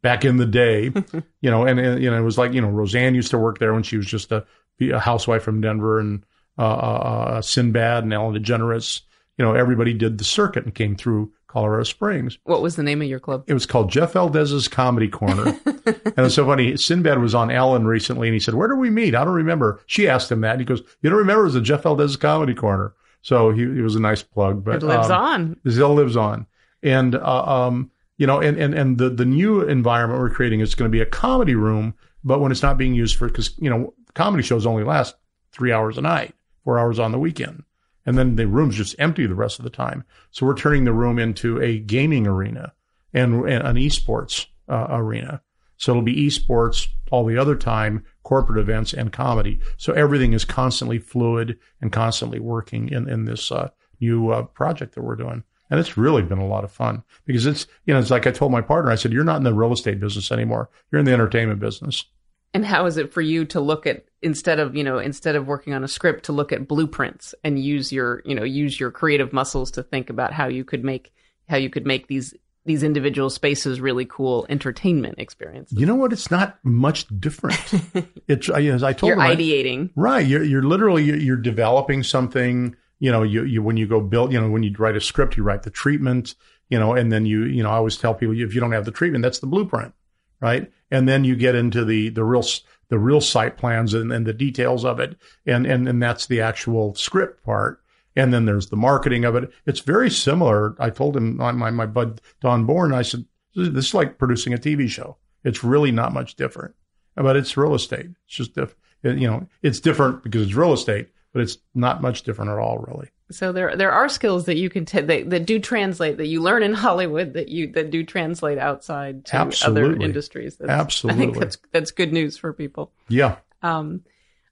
back 0.03 0.23
in 0.23 0.37
the 0.37 0.45
day, 0.45 0.91
you 1.41 1.49
know, 1.49 1.65
and, 1.65 1.79
and, 1.79 2.03
you 2.03 2.11
know, 2.11 2.17
it 2.17 2.21
was 2.21 2.37
like, 2.37 2.53
you 2.53 2.61
know, 2.61 2.69
Roseanne 2.69 3.15
used 3.15 3.31
to 3.31 3.39
work 3.39 3.57
there 3.57 3.73
when 3.73 3.81
she 3.81 3.97
was 3.97 4.05
just 4.05 4.31
a, 4.31 4.45
a 4.79 4.99
housewife 4.99 5.41
from 5.41 5.61
Denver 5.61 5.99
and, 5.99 6.23
uh, 6.59 6.61
uh, 6.61 7.35
uh, 7.37 7.41
Sinbad 7.41 8.03
and 8.03 8.13
Ellen 8.13 8.35
DeGeneres, 8.35 9.01
you 9.39 9.45
know, 9.45 9.55
everybody 9.55 9.93
did 9.93 10.19
the 10.19 10.23
circuit 10.23 10.65
and 10.65 10.75
came 10.75 10.95
through 10.95 11.31
Colorado 11.47 11.83
Springs. 11.83 12.37
What 12.43 12.61
was 12.61 12.75
the 12.75 12.83
name 12.83 13.01
of 13.01 13.07
your 13.07 13.19
club? 13.19 13.45
It 13.47 13.53
was 13.53 13.65
called 13.65 13.89
Jeff 13.89 14.13
Valdez's 14.13 14.67
Comedy 14.67 15.07
Corner. 15.07 15.57
and 15.65 16.17
it's 16.17 16.35
so 16.35 16.45
funny. 16.45 16.77
Sinbad 16.77 17.19
was 17.19 17.33
on 17.33 17.49
Ellen 17.49 17.87
recently 17.87 18.27
and 18.27 18.33
he 18.33 18.39
said, 18.39 18.53
where 18.53 18.67
do 18.67 18.75
we 18.75 18.89
meet? 18.89 19.15
I 19.15 19.23
don't 19.23 19.33
remember. 19.33 19.81
She 19.87 20.07
asked 20.07 20.31
him 20.31 20.41
that. 20.41 20.51
And 20.51 20.61
he 20.61 20.65
goes, 20.65 20.81
you 21.01 21.09
don't 21.09 21.19
remember? 21.19 21.41
It 21.41 21.45
was 21.45 21.53
the 21.55 21.61
Jeff 21.61 21.83
Valdez's 21.83 22.17
Comedy 22.17 22.53
Corner. 22.53 22.93
So 23.21 23.51
he, 23.51 23.61
he 23.61 23.81
was 23.81 23.95
a 23.95 24.01
nice 24.01 24.21
plug, 24.21 24.63
but 24.63 24.75
it 24.75 24.83
lives 24.83 25.09
um, 25.09 25.21
on. 25.23 25.59
It 25.63 25.71
still 25.71 25.93
lives 25.93 26.17
on. 26.17 26.45
And, 26.83 27.15
uh, 27.15 27.43
um, 27.45 27.89
you 28.17 28.27
know, 28.27 28.39
and, 28.39 28.57
and, 28.57 28.73
and 28.73 28.97
the, 28.97 29.09
the 29.09 29.25
new 29.25 29.61
environment 29.61 30.19
we're 30.19 30.29
creating 30.29 30.59
is 30.59 30.75
going 30.75 30.89
to 30.89 30.95
be 30.95 31.01
a 31.01 31.05
comedy 31.05 31.55
room, 31.55 31.93
but 32.23 32.39
when 32.39 32.51
it's 32.51 32.61
not 32.61 32.77
being 32.77 32.93
used 32.93 33.15
for, 33.15 33.27
because, 33.27 33.57
you 33.59 33.69
know, 33.69 33.93
comedy 34.13 34.43
shows 34.43 34.65
only 34.65 34.83
last 34.83 35.15
three 35.51 35.71
hours 35.71 35.97
a 35.97 36.01
night, 36.01 36.35
four 36.63 36.77
hours 36.79 36.99
on 36.99 37.11
the 37.11 37.19
weekend. 37.19 37.63
and 38.05 38.17
then 38.17 38.35
the 38.35 38.47
room's 38.47 38.75
just 38.75 38.95
empty 38.99 39.25
the 39.25 39.35
rest 39.35 39.59
of 39.59 39.63
the 39.63 39.69
time. 39.69 40.03
So 40.31 40.45
we're 40.45 40.57
turning 40.57 40.83
the 40.83 40.93
room 40.93 41.19
into 41.19 41.61
a 41.61 41.79
gaming 41.79 42.27
arena 42.27 42.73
and, 43.13 43.47
and 43.47 43.65
an 43.65 43.75
esports 43.75 44.47
uh, 44.67 44.87
arena. 44.89 45.41
So 45.77 45.91
it'll 45.91 46.03
be 46.03 46.27
esports 46.27 46.87
all 47.11 47.25
the 47.25 47.37
other 47.37 47.55
time, 47.55 48.05
corporate 48.23 48.59
events 48.59 48.93
and 48.93 49.11
comedy. 49.11 49.59
So 49.77 49.93
everything 49.93 50.33
is 50.33 50.45
constantly 50.45 50.99
fluid 50.99 51.57
and 51.81 51.91
constantly 51.91 52.39
working 52.39 52.89
in, 52.89 53.09
in 53.09 53.25
this 53.25 53.51
uh, 53.51 53.69
new 53.99 54.29
uh, 54.29 54.43
project 54.43 54.95
that 54.95 55.03
we're 55.03 55.15
doing. 55.15 55.43
And 55.69 55.79
it's 55.79 55.97
really 55.97 56.21
been 56.21 56.39
a 56.39 56.47
lot 56.47 56.63
of 56.63 56.71
fun 56.71 57.03
because 57.25 57.45
it's, 57.45 57.67
you 57.85 57.93
know, 57.93 57.99
it's 57.99 58.11
like 58.11 58.27
I 58.27 58.31
told 58.31 58.51
my 58.51 58.61
partner, 58.61 58.91
I 58.91 58.95
said, 58.95 59.11
you're 59.11 59.23
not 59.23 59.37
in 59.37 59.43
the 59.43 59.53
real 59.53 59.73
estate 59.73 59.99
business 59.99 60.31
anymore. 60.31 60.69
You're 60.91 60.99
in 60.99 61.05
the 61.05 61.13
entertainment 61.13 61.59
business. 61.59 62.05
And 62.53 62.65
how 62.65 62.85
is 62.85 62.97
it 62.97 63.11
for 63.11 63.21
you 63.21 63.45
to 63.45 63.59
look 63.59 63.87
at 63.87 64.05
instead 64.21 64.59
of 64.59 64.75
you 64.75 64.83
know 64.83 64.99
instead 64.99 65.35
of 65.35 65.47
working 65.47 65.73
on 65.73 65.83
a 65.83 65.87
script 65.87 66.25
to 66.25 66.31
look 66.31 66.51
at 66.51 66.67
blueprints 66.67 67.33
and 67.43 67.57
use 67.57 67.91
your 67.91 68.21
you 68.25 68.35
know 68.35 68.43
use 68.43 68.79
your 68.79 68.91
creative 68.91 69.33
muscles 69.33 69.71
to 69.71 69.81
think 69.81 70.11
about 70.11 70.31
how 70.31 70.47
you 70.47 70.63
could 70.63 70.83
make 70.83 71.11
how 71.49 71.57
you 71.57 71.69
could 71.69 71.85
make 71.85 72.07
these 72.07 72.35
these 72.65 72.83
individual 72.83 73.29
spaces 73.29 73.81
really 73.81 74.05
cool 74.05 74.45
entertainment 74.49 75.15
experiences. 75.17 75.77
You 75.77 75.85
know 75.85 75.95
what? 75.95 76.13
It's 76.13 76.31
not 76.31 76.57
much 76.63 77.07
different. 77.19 77.59
it's 78.27 78.49
as 78.49 78.83
I 78.83 78.93
told 78.93 79.09
you, 79.09 79.15
you're 79.15 79.27
them, 79.27 79.37
ideating, 79.37 79.89
I, 79.89 79.91
right? 79.95 80.25
You're 80.25 80.43
you're 80.43 80.63
literally 80.63 81.03
you're 81.03 81.37
developing 81.37 82.03
something. 82.03 82.75
You 82.99 83.11
know, 83.11 83.23
you 83.23 83.43
you 83.43 83.61
when 83.61 83.77
you 83.77 83.87
go 83.87 83.99
build, 84.01 84.31
you 84.31 84.39
know, 84.39 84.49
when 84.49 84.63
you 84.63 84.73
write 84.77 84.95
a 84.95 85.01
script, 85.01 85.37
you 85.37 85.43
write 85.43 85.63
the 85.63 85.71
treatment. 85.71 86.35
You 86.69 86.79
know, 86.79 86.93
and 86.93 87.11
then 87.11 87.25
you 87.25 87.43
you 87.43 87.61
know, 87.61 87.69
I 87.69 87.75
always 87.75 87.97
tell 87.97 88.13
people 88.13 88.39
if 88.39 88.55
you 88.55 88.61
don't 88.61 88.71
have 88.71 88.85
the 88.85 88.91
treatment, 88.91 89.23
that's 89.23 89.39
the 89.39 89.47
blueprint, 89.47 89.93
right? 90.41 90.71
And 90.89 91.07
then 91.07 91.23
you 91.23 91.35
get 91.35 91.55
into 91.55 91.85
the 91.85 92.09
the 92.09 92.23
real 92.23 92.43
the 92.89 92.99
real 92.99 93.21
site 93.21 93.57
plans 93.57 93.93
and, 93.93 94.11
and 94.11 94.25
the 94.25 94.33
details 94.33 94.85
of 94.85 94.99
it, 94.99 95.17
and 95.45 95.65
and 95.65 95.87
and 95.87 96.01
that's 96.01 96.25
the 96.27 96.41
actual 96.41 96.95
script 96.95 97.43
part 97.43 97.83
and 98.15 98.33
then 98.33 98.45
there's 98.45 98.69
the 98.69 98.75
marketing 98.75 99.25
of 99.25 99.35
it. 99.35 99.51
It's 99.65 99.79
very 99.79 100.09
similar. 100.09 100.75
I 100.79 100.89
told 100.89 101.17
him 101.17 101.37
my 101.37 101.51
my, 101.51 101.85
bud 101.85 102.21
Don 102.41 102.65
Bourne. 102.65 102.93
I 102.93 103.01
said 103.01 103.25
this 103.55 103.67
is 103.67 103.93
like 103.93 104.17
producing 104.17 104.53
a 104.53 104.57
TV 104.57 104.89
show. 104.89 105.17
It's 105.43 105.63
really 105.63 105.91
not 105.91 106.13
much 106.13 106.35
different, 106.35 106.75
but 107.15 107.35
it's 107.35 107.57
real 107.57 107.75
estate. 107.75 108.09
It's 108.25 108.35
just 108.35 108.55
diff, 108.55 108.75
you 109.03 109.27
know 109.27 109.47
it's 109.61 109.79
different 109.79 110.23
because 110.23 110.43
it's 110.43 110.53
real 110.53 110.73
estate, 110.73 111.09
but 111.33 111.41
it's 111.41 111.57
not 111.73 112.01
much 112.01 112.23
different 112.23 112.51
at 112.51 112.57
all, 112.57 112.77
really. 112.77 113.09
So 113.31 113.51
there 113.51 113.75
there 113.75 113.91
are 113.91 114.07
skills 114.07 114.45
that 114.45 114.57
you 114.57 114.69
can 114.69 114.85
t- 114.85 115.01
that, 115.01 115.29
that 115.31 115.45
do 115.45 115.59
translate 115.59 116.17
that 116.17 116.27
you 116.27 116.41
learn 116.41 116.61
in 116.61 116.73
Hollywood 116.73 117.33
that 117.33 117.49
you 117.49 117.71
that 117.73 117.89
do 117.89 118.03
translate 118.03 118.59
outside 118.59 119.25
to 119.25 119.35
Absolutely. 119.35 119.95
other 119.95 120.05
industries. 120.05 120.55
That's, 120.57 120.69
Absolutely, 120.69 121.21
I 121.21 121.25
think 121.25 121.39
that's 121.39 121.57
that's 121.71 121.91
good 121.91 122.13
news 122.13 122.37
for 122.37 122.53
people. 122.53 122.91
Yeah. 123.09 123.37
Um, 123.63 124.03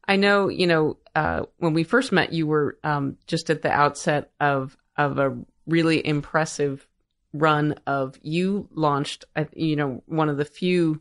I 0.08 0.16
know, 0.16 0.50
you 0.50 0.68
know, 0.68 0.98
uh, 1.16 1.44
when 1.58 1.74
we 1.74 1.84
first 1.84 2.12
met, 2.12 2.34
you 2.34 2.48
were 2.48 2.78
um, 2.84 3.18
just 3.28 3.50
at 3.50 3.62
the 3.62 3.72
outset 3.72 4.32
of 4.40 4.76
of 4.98 5.20
a 5.20 5.38
really 5.68 6.06
impressive 6.06 6.88
run 7.34 7.76
of 7.88 8.18
you 8.22 8.68
launched, 8.74 9.26
you 9.54 9.76
know, 9.76 10.04
one 10.08 10.28
of 10.28 10.38
the 10.38 10.46
few 10.46 11.00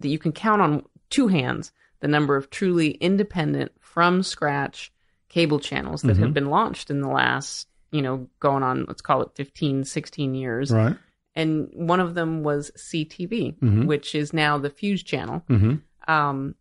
that 0.00 0.08
you 0.08 0.18
can 0.18 0.32
count 0.32 0.62
on 0.62 0.84
two 1.10 1.28
hands 1.28 1.72
the 2.00 2.08
number 2.08 2.36
of 2.36 2.50
truly 2.50 2.90
independent 2.90 3.72
from 3.80 4.22
scratch 4.22 4.91
cable 5.32 5.58
channels 5.58 6.02
that 6.02 6.16
Mhm. 6.16 6.20
have 6.20 6.34
been 6.34 6.50
launched 6.50 6.90
in 6.90 7.00
the 7.00 7.08
last, 7.08 7.66
you 7.90 8.02
know, 8.02 8.28
going 8.38 8.62
on, 8.62 8.84
let's 8.86 9.02
call 9.02 9.22
it 9.22 9.30
15, 9.34 9.84
16 9.84 10.34
years. 10.34 10.70
Right. 10.70 10.96
And 11.34 11.70
one 11.72 12.00
of 12.00 12.14
them 12.14 12.42
was 12.42 12.70
SiTV, 12.76 13.56
Mhm. 13.58 13.86
which 13.86 14.14
is 14.14 14.32
now 14.32 14.58
the 14.58 14.70
Fuse 14.70 15.02
channel 15.02 15.42
hmm 15.48 15.76
um, 16.08 16.56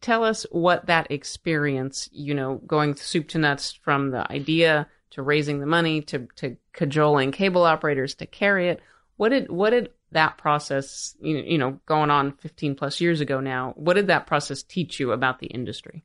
tell 0.00 0.24
us 0.24 0.46
what 0.50 0.86
that 0.86 1.10
experience, 1.10 2.08
you 2.12 2.34
know, 2.34 2.56
going 2.66 2.94
soup 2.96 3.28
to 3.28 3.38
nuts 3.38 3.72
from 3.72 4.10
the 4.10 4.30
idea 4.32 4.88
to 5.10 5.22
raising 5.22 5.60
the 5.60 5.66
money 5.66 6.00
to, 6.00 6.26
to 6.36 6.56
cajoling 6.72 7.30
cable 7.30 7.64
operators 7.64 8.14
to 8.14 8.26
carry 8.26 8.68
it. 8.70 8.80
What 9.16 9.28
did, 9.28 9.50
what 9.50 9.70
did 9.70 9.90
that 10.12 10.38
process, 10.38 11.14
you 11.20 11.34
know, 11.34 11.44
you 11.44 11.58
know, 11.58 11.80
going 11.84 12.10
on 12.10 12.32
15 12.32 12.74
plus 12.74 13.00
years 13.02 13.20
ago 13.20 13.40
now, 13.40 13.74
what 13.76 13.94
did 13.94 14.06
that 14.06 14.26
process 14.26 14.62
teach 14.62 14.98
you 14.98 15.12
about 15.12 15.38
the 15.38 15.48
industry? 15.48 16.04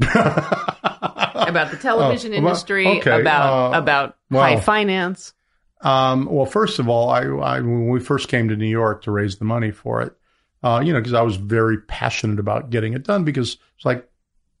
About 1.34 1.70
the 1.70 1.76
television 1.76 2.30
well, 2.32 2.38
industry, 2.38 2.86
okay, 2.86 3.20
about, 3.20 3.74
uh, 3.74 3.78
about 3.78 4.16
well- 4.30 4.42
high 4.42 4.60
finance. 4.60 5.34
Um, 5.80 6.26
well, 6.30 6.46
first 6.46 6.78
of 6.78 6.88
all, 6.88 7.10
I, 7.10 7.24
I 7.24 7.60
when 7.60 7.88
we 7.88 8.00
first 8.00 8.28
came 8.28 8.48
to 8.48 8.56
New 8.56 8.68
York 8.68 9.02
to 9.02 9.10
raise 9.10 9.36
the 9.36 9.44
money 9.44 9.70
for 9.70 10.00
it, 10.00 10.14
uh, 10.62 10.80
you 10.82 10.92
know, 10.94 10.98
because 10.98 11.12
I 11.12 11.20
was 11.20 11.36
very 11.36 11.78
passionate 11.78 12.38
about 12.38 12.70
getting 12.70 12.94
it 12.94 13.02
done 13.04 13.24
because 13.24 13.58
it's 13.76 13.84
like, 13.84 14.08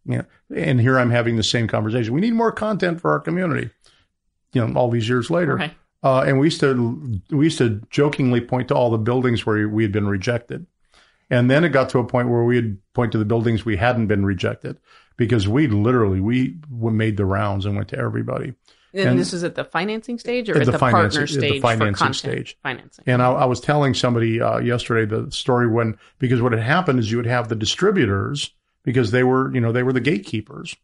you 0.04 0.18
know, 0.18 0.24
and 0.54 0.78
here 0.78 0.98
I'm 0.98 1.10
having 1.10 1.36
the 1.36 1.42
same 1.42 1.66
conversation. 1.66 2.12
We 2.12 2.20
need 2.20 2.34
more 2.34 2.52
content 2.52 3.00
for 3.00 3.10
our 3.12 3.20
community. 3.20 3.70
You 4.52 4.66
know, 4.66 4.78
all 4.78 4.90
these 4.90 5.08
years 5.08 5.30
later, 5.30 5.56
Right. 5.56 5.74
uh, 6.02 6.24
and 6.26 6.38
we 6.38 6.48
used 6.48 6.60
to 6.60 7.20
we 7.30 7.46
used 7.46 7.58
to 7.58 7.80
jokingly 7.88 8.42
point 8.42 8.68
to 8.68 8.74
all 8.74 8.90
the 8.90 8.98
buildings 8.98 9.46
where 9.46 9.66
we 9.66 9.82
had 9.82 9.92
been 9.92 10.06
rejected, 10.06 10.66
and 11.30 11.50
then 11.50 11.64
it 11.64 11.70
got 11.70 11.88
to 11.90 12.00
a 12.00 12.04
point 12.06 12.28
where 12.28 12.44
we'd 12.44 12.76
point 12.92 13.12
to 13.12 13.18
the 13.18 13.24
buildings 13.24 13.64
we 13.64 13.76
hadn't 13.78 14.08
been 14.08 14.26
rejected 14.26 14.76
because 15.16 15.48
we 15.48 15.66
literally 15.66 16.20
we 16.20 16.56
made 16.70 17.16
the 17.16 17.24
rounds 17.24 17.66
and 17.66 17.76
went 17.76 17.88
to 17.88 17.98
everybody. 17.98 18.54
And, 18.92 19.10
And- 19.10 19.18
this 19.18 19.32
is 19.32 19.42
at 19.42 19.56
the 19.56 19.64
financing 19.64 20.18
stage 20.18 20.48
or 20.48 20.54
At 20.54 20.62
at 20.62 20.66
the 20.66 20.72
the, 20.72 20.78
partner 20.78 21.04
at 21.04 21.12
the 21.12 21.26
stage 21.26 21.60
financing 21.60 22.12
stage. 22.12 22.56
Financing. 22.62 23.04
And 23.08 23.22
I, 23.22 23.32
I 23.32 23.44
was 23.44 23.60
telling 23.60 23.92
somebody 23.92 24.40
uh, 24.40 24.58
yesterday 24.58 25.04
the 25.04 25.30
story 25.32 25.66
when 25.66 25.98
because 26.18 26.40
what 26.40 26.52
had 26.52 26.62
happened 26.62 27.00
is 27.00 27.10
you 27.10 27.16
would 27.16 27.26
have 27.26 27.48
the 27.48 27.56
distributors 27.56 28.52
because 28.84 29.10
they 29.10 29.24
were 29.24 29.52
you 29.52 29.60
know 29.60 29.72
they 29.72 29.82
were 29.82 29.92
the 29.92 30.00
gatekeepers, 30.00 30.76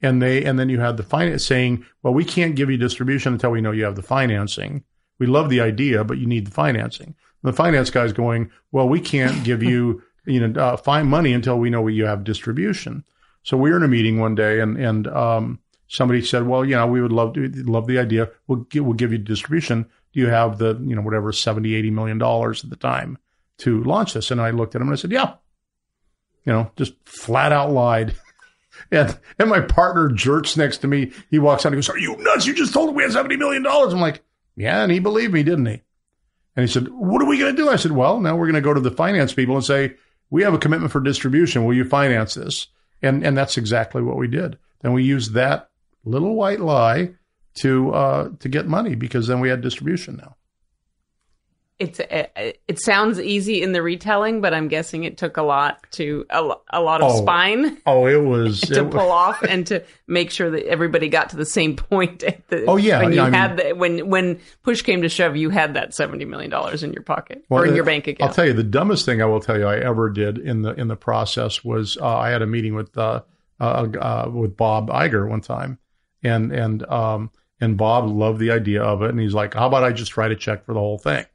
and 0.00 0.22
they 0.22 0.44
and 0.44 0.58
then 0.58 0.68
you 0.68 0.78
had 0.78 0.96
the 0.96 1.02
finance 1.02 1.44
saying, 1.44 1.84
well, 2.02 2.14
we 2.14 2.24
can't 2.24 2.54
give 2.54 2.70
you 2.70 2.76
distribution 2.76 3.32
until 3.32 3.50
we 3.50 3.60
know 3.60 3.72
you 3.72 3.84
have 3.84 3.96
the 3.96 4.02
financing. 4.02 4.84
We 5.18 5.26
love 5.26 5.48
the 5.48 5.60
idea, 5.60 6.04
but 6.04 6.18
you 6.18 6.26
need 6.26 6.46
the 6.46 6.50
financing. 6.52 7.14
The 7.42 7.52
finance 7.52 7.90
guy's 7.90 8.12
going, 8.12 8.50
well, 8.70 8.88
we 8.88 9.00
can't 9.00 9.42
give 9.44 9.62
you 9.62 10.02
you 10.24 10.46
know 10.46 10.60
uh, 10.60 10.76
fine 10.76 11.08
money 11.08 11.32
until 11.32 11.58
we 11.58 11.70
know 11.70 11.88
you 11.88 12.04
have 12.04 12.22
distribution. 12.22 13.04
So 13.46 13.56
we 13.56 13.70
were 13.70 13.76
in 13.76 13.84
a 13.84 13.88
meeting 13.88 14.18
one 14.18 14.34
day, 14.34 14.58
and 14.58 14.76
and 14.76 15.06
um, 15.06 15.60
somebody 15.86 16.20
said, 16.20 16.48
well, 16.48 16.64
you 16.64 16.74
know, 16.74 16.88
we 16.88 17.00
would 17.00 17.12
love 17.12 17.34
to 17.34 17.48
love 17.62 17.86
the 17.86 18.00
idea. 18.00 18.28
We'll 18.48 18.64
give, 18.64 18.84
we'll 18.84 18.94
give 18.94 19.12
you 19.12 19.18
distribution. 19.18 19.84
Do 20.12 20.18
you 20.18 20.26
have 20.26 20.58
the 20.58 20.76
you 20.82 20.96
know 20.96 21.00
whatever 21.00 21.30
70, 21.30 21.72
80 21.72 21.90
million 21.92 22.18
dollars 22.18 22.64
at 22.64 22.70
the 22.70 22.76
time 22.76 23.18
to 23.58 23.84
launch 23.84 24.14
this? 24.14 24.32
And 24.32 24.40
I 24.40 24.50
looked 24.50 24.74
at 24.74 24.80
him 24.80 24.88
and 24.88 24.94
I 24.94 25.00
said, 25.00 25.12
yeah. 25.12 25.34
You 26.44 26.54
know, 26.54 26.72
just 26.74 26.94
flat 27.04 27.52
out 27.52 27.70
lied. 27.70 28.14
And 28.90 29.18
and 29.38 29.48
my 29.48 29.60
partner 29.60 30.10
jerks 30.10 30.54
next 30.54 30.78
to 30.78 30.86
me. 30.86 31.10
He 31.30 31.38
walks 31.38 31.64
out 31.64 31.72
and 31.72 31.76
goes, 31.76 31.88
Are 31.88 31.96
you 31.96 32.14
nuts? 32.18 32.46
You 32.46 32.52
just 32.52 32.74
told 32.74 32.90
him 32.90 32.94
we 32.94 33.04
had 33.04 33.12
$70 33.12 33.38
million. 33.38 33.66
I'm 33.66 34.00
like, 34.00 34.22
Yeah, 34.54 34.82
and 34.82 34.92
he 34.92 34.98
believed 34.98 35.32
me, 35.32 35.42
didn't 35.42 35.64
he? 35.64 35.80
And 36.54 36.62
he 36.62 36.70
said, 36.70 36.88
What 36.88 37.22
are 37.22 37.26
we 37.26 37.38
going 37.38 37.56
to 37.56 37.62
do? 37.62 37.70
I 37.70 37.76
said, 37.76 37.92
Well, 37.92 38.20
now 38.20 38.36
we're 38.36 38.44
going 38.44 38.54
to 38.56 38.60
go 38.60 38.74
to 38.74 38.80
the 38.80 38.90
finance 38.90 39.32
people 39.32 39.56
and 39.56 39.64
say, 39.64 39.94
We 40.28 40.42
have 40.42 40.52
a 40.52 40.58
commitment 40.58 40.92
for 40.92 41.00
distribution. 41.00 41.64
Will 41.64 41.72
you 41.72 41.86
finance 41.86 42.34
this? 42.34 42.66
And 43.02 43.24
and 43.24 43.36
that's 43.36 43.56
exactly 43.56 44.02
what 44.02 44.16
we 44.16 44.28
did. 44.28 44.58
Then 44.80 44.92
we 44.92 45.04
used 45.04 45.32
that 45.34 45.70
little 46.04 46.34
white 46.34 46.60
lie 46.60 47.14
to 47.56 47.92
uh, 47.92 48.30
to 48.40 48.48
get 48.48 48.66
money 48.66 48.94
because 48.94 49.26
then 49.26 49.40
we 49.40 49.48
had 49.48 49.60
distribution 49.60 50.16
now. 50.16 50.36
It's 51.78 52.00
it, 52.00 52.58
it 52.66 52.80
sounds 52.80 53.20
easy 53.20 53.62
in 53.62 53.72
the 53.72 53.82
retelling, 53.82 54.40
but 54.40 54.54
I'm 54.54 54.68
guessing 54.68 55.04
it 55.04 55.18
took 55.18 55.36
a 55.36 55.42
lot 55.42 55.84
to 55.92 56.24
a, 56.30 56.54
a 56.70 56.80
lot 56.80 57.02
of 57.02 57.12
Oh, 57.12 57.22
spine 57.22 57.76
Oh, 57.84 58.06
it 58.06 58.22
was 58.22 58.60
to 58.62 58.86
it, 58.86 58.90
pull 58.90 59.10
off 59.12 59.42
and 59.42 59.66
to 59.66 59.84
make 60.06 60.30
sure 60.30 60.50
that 60.50 60.66
everybody 60.66 61.08
got 61.08 61.30
to 61.30 61.36
the 61.36 61.44
same 61.44 61.76
point. 61.76 62.22
At 62.22 62.48
the, 62.48 62.64
Oh, 62.66 62.76
yeah, 62.76 63.02
when 63.02 63.12
you 63.12 63.20
I 63.20 63.30
had 63.30 63.58
the, 63.58 63.72
when 63.74 64.08
when 64.08 64.40
push 64.62 64.80
came 64.82 65.02
to 65.02 65.08
shove, 65.10 65.36
you 65.36 65.50
had 65.50 65.74
that 65.74 65.94
seventy 65.94 66.24
million 66.24 66.50
dollars 66.50 66.82
in 66.82 66.92
your 66.94 67.02
pocket 67.02 67.44
Well, 67.50 67.62
or 67.62 67.66
in 67.66 67.74
your 67.74 67.84
bank 67.84 68.06
account. 68.06 68.30
I'll 68.30 68.34
tell 68.34 68.46
you 68.46 68.54
the 68.54 68.62
dumbest 68.62 69.04
thing 69.04 69.20
I 69.20 69.26
will 69.26 69.40
tell 69.40 69.58
you 69.58 69.66
I 69.66 69.78
ever 69.78 70.08
did 70.08 70.38
in 70.38 70.62
the 70.62 70.72
in 70.72 70.88
the 70.88 70.96
process 70.96 71.62
was 71.62 71.98
uh, 71.98 72.16
I 72.16 72.30
had 72.30 72.40
a 72.40 72.46
meeting 72.46 72.74
with 72.74 72.96
uh, 72.96 73.20
uh, 73.60 73.86
uh, 74.00 74.30
with 74.32 74.56
Bob 74.56 74.88
Iger 74.88 75.28
one 75.28 75.42
time, 75.42 75.78
and 76.22 76.52
and 76.52 76.86
um 76.86 77.30
and 77.60 77.76
Bob 77.76 78.08
loved 78.08 78.38
the 78.38 78.50
idea 78.50 78.82
of 78.82 79.02
it, 79.02 79.10
and 79.10 79.20
he's 79.20 79.34
like, 79.34 79.52
"How 79.54 79.66
about 79.66 79.84
I 79.84 79.92
just 79.92 80.16
write 80.16 80.30
a 80.30 80.36
check 80.36 80.64
for 80.64 80.72
the 80.72 80.80
whole 80.80 80.98
thing?" 80.98 81.26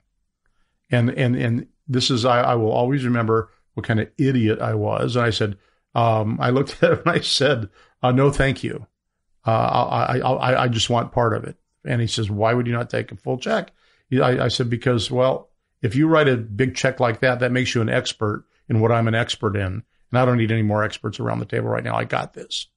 And 0.92 1.10
and 1.12 1.36
and 1.36 1.68
this 1.88 2.12
is 2.12 2.26
I, 2.26 2.42
I 2.42 2.56
will 2.56 2.72
always 2.72 3.06
remember 3.06 3.50
what 3.74 3.86
kind 3.86 4.00
of 4.00 4.10
idiot 4.18 4.60
I 4.60 4.76
was, 4.76 5.16
and 5.16 5.26
I 5.26 5.30
said, 5.30 5.58
um, 5.96 6.38
I 6.42 6.50
looked 6.50 6.72
at 6.84 6.92
him 6.92 7.00
and 7.06 7.16
I 7.16 7.20
said, 7.22 7.70
uh, 8.04 8.12
"No, 8.12 8.30
thank 8.32 8.64
you. 8.64 8.86
Uh, 9.46 9.50
I, 9.50 10.20
I 10.20 10.64
I 10.64 10.68
just 10.68 10.90
want 10.90 11.12
part 11.12 11.34
of 11.34 11.46
it." 11.46 11.56
And 11.86 12.02
he 12.02 12.08
says, 12.08 12.30
"Why 12.30 12.54
would 12.54 12.68
you 12.68 12.74
not 12.74 12.90
take 12.90 13.12
a 13.12 13.16
full 13.16 13.38
check?" 13.38 13.72
I, 14.14 14.46
I 14.46 14.48
said, 14.50 14.70
"Because 14.70 15.10
well." 15.10 15.48
if 15.82 15.96
you 15.96 16.08
write 16.08 16.30
a 16.30 16.38
big 16.38 16.76
check 16.76 17.00
like 17.00 17.22
that, 17.22 17.40
that 17.40 17.52
makes 17.52 17.74
you 17.74 17.82
an 17.82 17.90
expert 17.90 18.46
in 18.70 18.80
what 18.80 18.92
I'm 18.92 19.08
an 19.08 19.16
expert 19.16 19.56
in. 19.56 19.84
And 20.12 20.20
I 20.20 20.26
don't 20.26 20.38
need 20.38 20.52
any 20.52 20.62
more 20.62 20.84
experts 20.84 21.20
around 21.20 21.40
the 21.40 21.46
table 21.46 21.70
right 21.70 21.84
now. 21.84 21.96
I 21.96 22.04
got 22.06 22.34
this. 22.34 22.68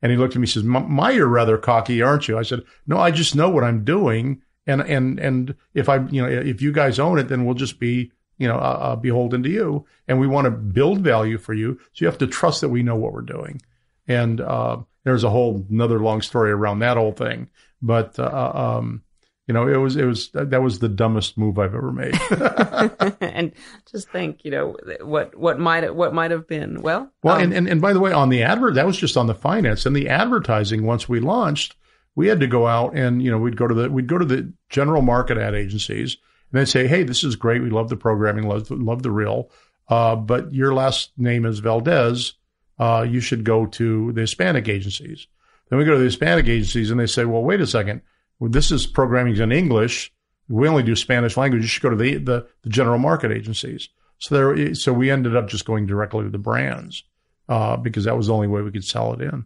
And 0.00 0.10
he 0.10 0.18
looked 0.18 0.34
at 0.34 0.38
me 0.38 0.44
and 0.44 0.50
says, 0.50 0.64
My, 0.64 1.10
you're 1.10 1.28
rather 1.28 1.58
cocky, 1.58 2.02
aren't 2.02 2.28
you? 2.28 2.38
I 2.38 2.42
said, 2.42 2.62
No, 2.86 2.98
I 2.98 3.10
just 3.10 3.34
know 3.34 3.48
what 3.50 3.64
I'm 3.64 3.84
doing. 3.84 4.42
And, 4.66 4.80
and, 4.82 5.18
and 5.18 5.54
if 5.74 5.88
I, 5.88 5.96
you 6.08 6.22
know, 6.22 6.28
if 6.28 6.62
you 6.62 6.72
guys 6.72 6.98
own 6.98 7.18
it, 7.18 7.24
then 7.24 7.44
we'll 7.44 7.54
just 7.54 7.80
be, 7.80 8.12
you 8.38 8.46
know, 8.46 8.56
uh, 8.56 8.78
uh, 8.80 8.96
beholden 8.96 9.42
to 9.42 9.48
you. 9.48 9.86
And 10.06 10.20
we 10.20 10.26
want 10.26 10.44
to 10.44 10.50
build 10.50 11.00
value 11.00 11.38
for 11.38 11.54
you. 11.54 11.78
So 11.92 12.04
you 12.04 12.06
have 12.06 12.18
to 12.18 12.26
trust 12.26 12.60
that 12.60 12.68
we 12.68 12.82
know 12.82 12.96
what 12.96 13.12
we're 13.12 13.22
doing. 13.22 13.60
And, 14.06 14.40
uh, 14.40 14.78
there's 15.04 15.24
a 15.24 15.30
whole 15.30 15.66
another 15.70 16.00
long 16.00 16.22
story 16.22 16.50
around 16.50 16.80
that 16.80 16.96
whole 16.96 17.12
thing. 17.12 17.48
But 17.80 18.18
uh, 18.18 18.52
um, 18.54 19.02
you 19.46 19.54
know, 19.54 19.66
it 19.66 19.76
was 19.76 19.96
it 19.96 20.04
was 20.04 20.30
that 20.30 20.62
was 20.62 20.78
the 20.78 20.88
dumbest 20.88 21.36
move 21.36 21.58
I've 21.58 21.74
ever 21.74 21.92
made. 21.92 22.14
and 23.20 23.52
just 23.90 24.08
think, 24.10 24.44
you 24.44 24.50
know, 24.50 24.76
what 25.00 25.36
what 25.36 25.58
might 25.58 25.94
what 25.94 26.14
might 26.14 26.30
have 26.30 26.46
been. 26.46 26.82
Well, 26.82 27.10
well, 27.22 27.36
um, 27.36 27.42
and, 27.42 27.52
and 27.52 27.68
and 27.68 27.80
by 27.80 27.92
the 27.92 28.00
way, 28.00 28.12
on 28.12 28.28
the 28.28 28.42
advert, 28.42 28.74
that 28.74 28.86
was 28.86 28.96
just 28.96 29.16
on 29.16 29.26
the 29.26 29.34
finance 29.34 29.86
and 29.86 29.96
the 29.96 30.08
advertising. 30.08 30.84
Once 30.84 31.08
we 31.08 31.18
launched, 31.20 31.74
we 32.14 32.28
had 32.28 32.40
to 32.40 32.46
go 32.46 32.66
out 32.66 32.96
and 32.96 33.22
you 33.22 33.30
know 33.30 33.38
we'd 33.38 33.56
go 33.56 33.66
to 33.66 33.74
the 33.74 33.90
we'd 33.90 34.06
go 34.06 34.18
to 34.18 34.24
the 34.24 34.52
general 34.68 35.02
market 35.02 35.38
ad 35.38 35.54
agencies 35.54 36.16
and 36.50 36.60
they'd 36.60 36.68
say, 36.68 36.86
hey, 36.86 37.02
this 37.02 37.24
is 37.24 37.36
great. 37.36 37.62
We 37.62 37.70
love 37.70 37.88
the 37.88 37.96
programming, 37.96 38.46
love 38.46 38.70
love 38.70 39.02
the 39.02 39.10
reel, 39.10 39.50
uh, 39.88 40.16
but 40.16 40.52
your 40.52 40.74
last 40.74 41.12
name 41.16 41.46
is 41.46 41.60
Valdez. 41.60 42.34
Uh, 42.78 43.06
you 43.08 43.20
should 43.20 43.44
go 43.44 43.66
to 43.66 44.12
the 44.12 44.22
Hispanic 44.22 44.68
agencies. 44.68 45.26
Then 45.68 45.78
we 45.78 45.84
go 45.84 45.92
to 45.92 45.98
the 45.98 46.04
Hispanic 46.04 46.48
agencies 46.48 46.90
and 46.90 46.98
they 46.98 47.06
say, 47.06 47.24
well, 47.24 47.42
wait 47.42 47.60
a 47.60 47.66
second 47.66 48.02
well, 48.42 48.50
this 48.50 48.72
is 48.72 48.88
programming 48.88 49.36
in 49.36 49.52
English. 49.52 50.12
We 50.48 50.66
only 50.66 50.82
do 50.82 50.96
Spanish 50.96 51.36
language. 51.36 51.62
You 51.62 51.68
should 51.68 51.82
go 51.84 51.90
to 51.90 51.96
the, 51.96 52.16
the, 52.16 52.48
the 52.62 52.70
general 52.70 52.98
market 52.98 53.30
agencies. 53.30 53.88
So 54.18 54.34
there, 54.34 54.74
so 54.74 54.92
we 54.92 55.12
ended 55.12 55.36
up 55.36 55.46
just 55.46 55.64
going 55.64 55.86
directly 55.86 56.24
to 56.24 56.28
the 56.28 56.38
brands 56.38 57.04
uh, 57.48 57.76
because 57.76 58.02
that 58.02 58.16
was 58.16 58.26
the 58.26 58.34
only 58.34 58.48
way 58.48 58.60
we 58.62 58.72
could 58.72 58.84
sell 58.84 59.12
it 59.14 59.20
in. 59.20 59.44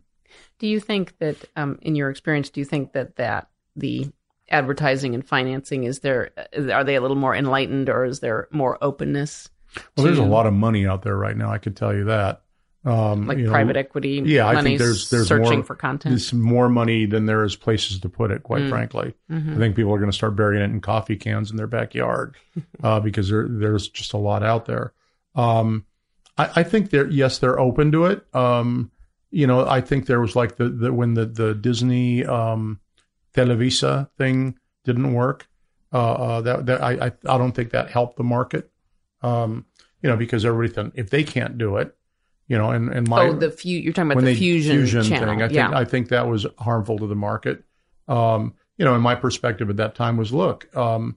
Do 0.58 0.66
you 0.66 0.80
think 0.80 1.18
that, 1.18 1.36
um, 1.56 1.78
in 1.82 1.94
your 1.94 2.10
experience, 2.10 2.50
do 2.50 2.60
you 2.60 2.64
think 2.64 2.92
that 2.92 3.16
that 3.16 3.48
the 3.74 4.10
advertising 4.48 5.14
and 5.14 5.26
financing 5.26 5.84
is 5.84 6.00
there? 6.00 6.30
Are 6.72 6.84
they 6.84 6.94
a 6.94 7.00
little 7.00 7.16
more 7.16 7.34
enlightened, 7.34 7.88
or 7.88 8.04
is 8.04 8.20
there 8.20 8.48
more 8.50 8.78
openness? 8.82 9.48
Well, 9.74 9.84
to, 9.96 10.02
there's 10.04 10.18
a 10.18 10.24
lot 10.24 10.46
of 10.46 10.54
money 10.54 10.86
out 10.86 11.02
there 11.02 11.16
right 11.16 11.36
now. 11.36 11.50
I 11.50 11.58
could 11.58 11.76
tell 11.76 11.94
you 11.94 12.04
that. 12.04 12.42
Um, 12.86 13.26
like 13.26 13.44
private 13.44 13.72
know, 13.72 13.80
equity. 13.80 14.22
Yeah, 14.24 14.46
I 14.46 14.62
think 14.62 14.78
there's 14.78 15.10
there's 15.10 15.26
searching 15.26 15.58
more, 15.58 15.64
for 15.64 15.74
content. 15.74 16.12
There's 16.12 16.32
more 16.32 16.68
money 16.68 17.04
than 17.04 17.26
there 17.26 17.42
is 17.42 17.56
places 17.56 17.98
to 18.00 18.08
put 18.08 18.30
it. 18.30 18.44
Quite 18.44 18.62
mm. 18.62 18.68
frankly, 18.68 19.14
mm-hmm. 19.28 19.54
I 19.54 19.56
think 19.58 19.74
people 19.74 19.92
are 19.92 19.98
going 19.98 20.10
to 20.10 20.16
start 20.16 20.36
burying 20.36 20.62
it 20.62 20.66
in 20.66 20.80
coffee 20.80 21.16
cans 21.16 21.50
in 21.50 21.56
their 21.56 21.66
backyard 21.66 22.36
uh, 22.84 23.00
because 23.00 23.28
there, 23.28 23.48
there's 23.48 23.88
just 23.88 24.12
a 24.12 24.18
lot 24.18 24.44
out 24.44 24.66
there. 24.66 24.92
Um, 25.34 25.84
I, 26.38 26.50
I, 26.56 26.62
think 26.62 26.90
they're 26.90 27.10
yes, 27.10 27.38
they're 27.38 27.58
open 27.58 27.90
to 27.90 28.04
it. 28.04 28.24
Um, 28.32 28.92
you 29.30 29.46
know, 29.46 29.66
I 29.66 29.80
think 29.80 30.06
there 30.06 30.20
was 30.20 30.36
like 30.36 30.56
the, 30.56 30.68
the 30.68 30.92
when 30.92 31.14
the 31.14 31.26
the 31.26 31.54
Disney 31.54 32.24
um, 32.24 32.80
Televisa 33.34 34.08
thing 34.16 34.58
didn't 34.84 35.12
work. 35.12 35.48
Uh, 35.92 36.12
uh, 36.12 36.40
that, 36.42 36.66
that 36.66 36.82
I, 36.82 36.92
I 36.92 37.12
I 37.26 37.38
don't 37.38 37.52
think 37.52 37.70
that 37.70 37.90
helped 37.90 38.16
the 38.16 38.24
market. 38.24 38.70
Um, 39.22 39.66
you 40.02 40.10
know, 40.10 40.16
because 40.16 40.44
everybody 40.44 40.72
thought 40.72 40.92
if 40.94 41.10
they 41.10 41.24
can't 41.24 41.58
do 41.58 41.76
it, 41.76 41.96
you 42.48 42.58
know, 42.58 42.70
and, 42.70 42.92
and 42.92 43.08
my 43.08 43.22
oh 43.22 43.32
the 43.32 43.50
fu- 43.50 43.68
you're 43.68 43.92
talking 43.92 44.12
about 44.12 44.24
the 44.24 44.34
fusion, 44.34 44.76
fusion 44.76 45.04
channel. 45.04 45.28
thing. 45.28 45.42
I 45.42 45.48
think 45.48 45.56
yeah. 45.56 45.70
I 45.76 45.84
think 45.84 46.08
that 46.10 46.28
was 46.28 46.46
harmful 46.58 46.98
to 46.98 47.06
the 47.06 47.16
market. 47.16 47.64
Um, 48.08 48.54
you 48.76 48.84
know, 48.84 48.94
and 48.94 49.02
my 49.02 49.14
perspective 49.14 49.70
at 49.70 49.76
that 49.78 49.94
time 49.94 50.16
was, 50.16 50.32
look, 50.32 50.74
um, 50.76 51.16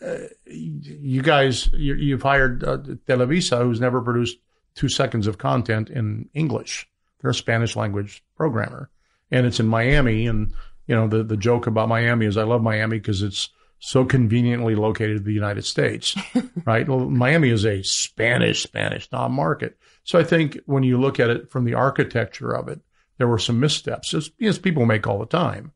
uh, 0.00 0.16
you 0.46 1.22
guys, 1.22 1.68
you, 1.72 2.12
have 2.12 2.22
hired 2.22 2.64
uh, 2.64 2.78
Televisa, 3.08 3.62
who's 3.62 3.80
never 3.80 4.00
produced 4.00 4.38
two 4.74 4.88
seconds 4.88 5.26
of 5.26 5.38
content 5.38 5.90
in 5.90 6.28
English. 6.32 6.88
They're 7.20 7.30
a 7.30 7.34
Spanish 7.34 7.76
language 7.76 8.24
programmer, 8.36 8.90
and 9.30 9.46
it's 9.46 9.60
in 9.60 9.66
Miami. 9.66 10.26
And 10.26 10.52
you 10.86 10.94
know, 10.94 11.08
the 11.08 11.22
the 11.22 11.36
joke 11.36 11.66
about 11.66 11.88
Miami 11.88 12.26
is, 12.26 12.36
I 12.36 12.44
love 12.44 12.62
Miami 12.62 12.98
because 12.98 13.22
it's 13.22 13.48
so 13.78 14.04
conveniently 14.04 14.74
located 14.74 15.18
in 15.18 15.24
the 15.24 15.32
United 15.32 15.64
States, 15.64 16.16
right? 16.64 16.88
Well, 16.88 17.08
Miami 17.10 17.50
is 17.50 17.64
a 17.64 17.82
Spanish 17.82 18.62
Spanish 18.62 19.10
non 19.12 19.32
market. 19.32 19.78
So 20.04 20.18
I 20.18 20.24
think 20.24 20.58
when 20.66 20.82
you 20.82 20.98
look 20.98 21.20
at 21.20 21.30
it 21.30 21.50
from 21.50 21.64
the 21.64 21.74
architecture 21.74 22.52
of 22.52 22.68
it, 22.68 22.80
there 23.18 23.28
were 23.28 23.38
some 23.38 23.60
missteps, 23.60 24.14
as, 24.14 24.30
as 24.40 24.58
people 24.58 24.86
make 24.86 25.06
all 25.06 25.18
the 25.18 25.26
time. 25.26 25.72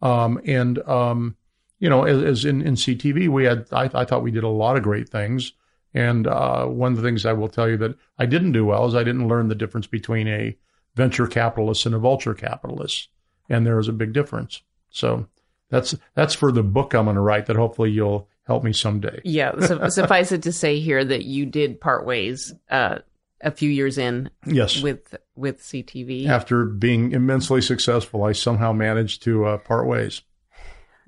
Um, 0.00 0.40
and, 0.44 0.78
um, 0.88 1.36
you 1.78 1.88
know, 1.88 2.04
as, 2.04 2.22
as 2.22 2.44
in, 2.44 2.62
in, 2.62 2.74
SiTV, 2.74 3.28
we 3.28 3.44
had, 3.44 3.66
I, 3.72 3.90
I, 3.94 4.04
thought 4.04 4.22
we 4.22 4.30
did 4.30 4.44
a 4.44 4.48
lot 4.48 4.76
of 4.76 4.82
great 4.82 5.08
things. 5.08 5.52
And 5.92 6.26
uh, 6.26 6.66
one 6.66 6.92
of 6.92 6.96
the 6.98 7.02
things 7.02 7.24
I 7.24 7.32
will 7.32 7.48
tell 7.48 7.68
you 7.68 7.76
that 7.78 7.96
I 8.18 8.26
didn't 8.26 8.52
do 8.52 8.64
well 8.64 8.86
is 8.86 8.94
I 8.94 9.04
didn't 9.04 9.28
learn 9.28 9.48
the 9.48 9.54
difference 9.54 9.86
between 9.86 10.28
a 10.28 10.56
venture 10.94 11.26
capitalists 11.26 11.86
and 11.86 11.94
a 11.94 11.98
vulture 11.98 12.34
capitalist. 12.34 13.08
And 13.48 13.66
there 13.66 13.78
is 13.78 13.88
a 13.88 13.92
big 13.92 14.12
difference. 14.12 14.62
So 14.90 15.26
that's 15.70 15.94
that's 16.14 16.34
for 16.34 16.52
the 16.52 16.62
book 16.62 16.94
I'm 16.94 17.04
going 17.04 17.16
to 17.16 17.20
write 17.20 17.46
that 17.46 17.56
hopefully 17.56 17.90
you'll 17.90 18.28
help 18.46 18.64
me 18.64 18.72
someday. 18.72 19.20
Yeah, 19.24 19.58
suffice 19.88 20.32
it 20.32 20.42
to 20.44 20.52
say 20.52 20.80
here 20.80 21.04
that 21.04 21.24
you 21.24 21.46
did 21.46 21.80
part 21.80 22.06
ways 22.06 22.54
uh, 22.70 22.98
a 23.40 23.50
few 23.50 23.70
years 23.70 23.98
in. 23.98 24.30
Yes. 24.46 24.80
With 24.80 25.14
with 25.34 25.60
SiTV. 25.60 26.26
After 26.28 26.64
being 26.64 27.12
immensely 27.12 27.60
successful, 27.60 28.24
I 28.24 28.32
somehow 28.32 28.72
managed 28.72 29.22
to 29.24 29.46
uh, 29.46 29.58
part 29.58 29.86
ways. 29.86 30.22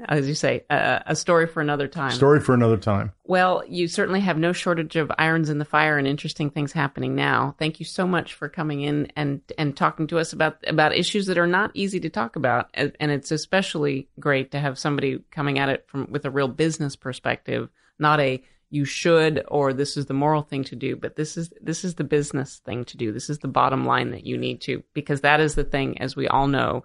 As 0.04 0.28
you 0.28 0.34
say, 0.34 0.64
uh, 0.68 1.00
a 1.06 1.16
story 1.16 1.46
for 1.46 1.60
another 1.60 1.88
time. 1.88 2.10
Story 2.10 2.40
for 2.40 2.52
another 2.54 2.76
time. 2.76 3.12
Well, 3.24 3.62
you 3.66 3.88
certainly 3.88 4.20
have 4.20 4.36
no 4.36 4.52
shortage 4.52 4.96
of 4.96 5.10
irons 5.18 5.48
in 5.48 5.58
the 5.58 5.64
fire 5.64 5.96
and 5.96 6.06
interesting 6.06 6.50
things 6.50 6.72
happening 6.72 7.14
now. 7.14 7.54
Thank 7.58 7.80
you 7.80 7.86
so 7.86 8.06
much 8.06 8.34
for 8.34 8.48
coming 8.48 8.82
in 8.82 9.10
and 9.16 9.40
and 9.56 9.76
talking 9.76 10.06
to 10.08 10.18
us 10.18 10.32
about 10.32 10.58
about 10.66 10.94
issues 10.94 11.26
that 11.26 11.38
are 11.38 11.46
not 11.46 11.70
easy 11.74 11.98
to 12.00 12.10
talk 12.10 12.36
about, 12.36 12.68
and 12.74 13.10
it's 13.10 13.30
especially 13.30 14.08
great 14.20 14.50
to 14.50 14.60
have 14.60 14.78
somebody 14.78 15.20
coming 15.30 15.58
at 15.58 15.70
it 15.70 15.86
from 15.88 16.08
with 16.10 16.24
a 16.26 16.30
real 16.30 16.48
business 16.48 16.94
perspective, 16.94 17.70
not 17.98 18.20
a 18.20 18.42
you 18.68 18.84
should 18.84 19.44
or 19.48 19.72
this 19.72 19.96
is 19.96 20.06
the 20.06 20.14
moral 20.14 20.42
thing 20.42 20.64
to 20.64 20.74
do 20.74 20.96
but 20.96 21.14
this 21.16 21.36
is 21.36 21.52
this 21.60 21.84
is 21.84 21.94
the 21.94 22.04
business 22.04 22.60
thing 22.64 22.84
to 22.84 22.96
do 22.96 23.12
this 23.12 23.30
is 23.30 23.38
the 23.38 23.48
bottom 23.48 23.86
line 23.86 24.10
that 24.10 24.26
you 24.26 24.36
need 24.36 24.60
to 24.60 24.82
because 24.92 25.20
that 25.20 25.40
is 25.40 25.54
the 25.54 25.64
thing 25.64 26.00
as 26.00 26.16
we 26.16 26.26
all 26.26 26.48
know 26.48 26.82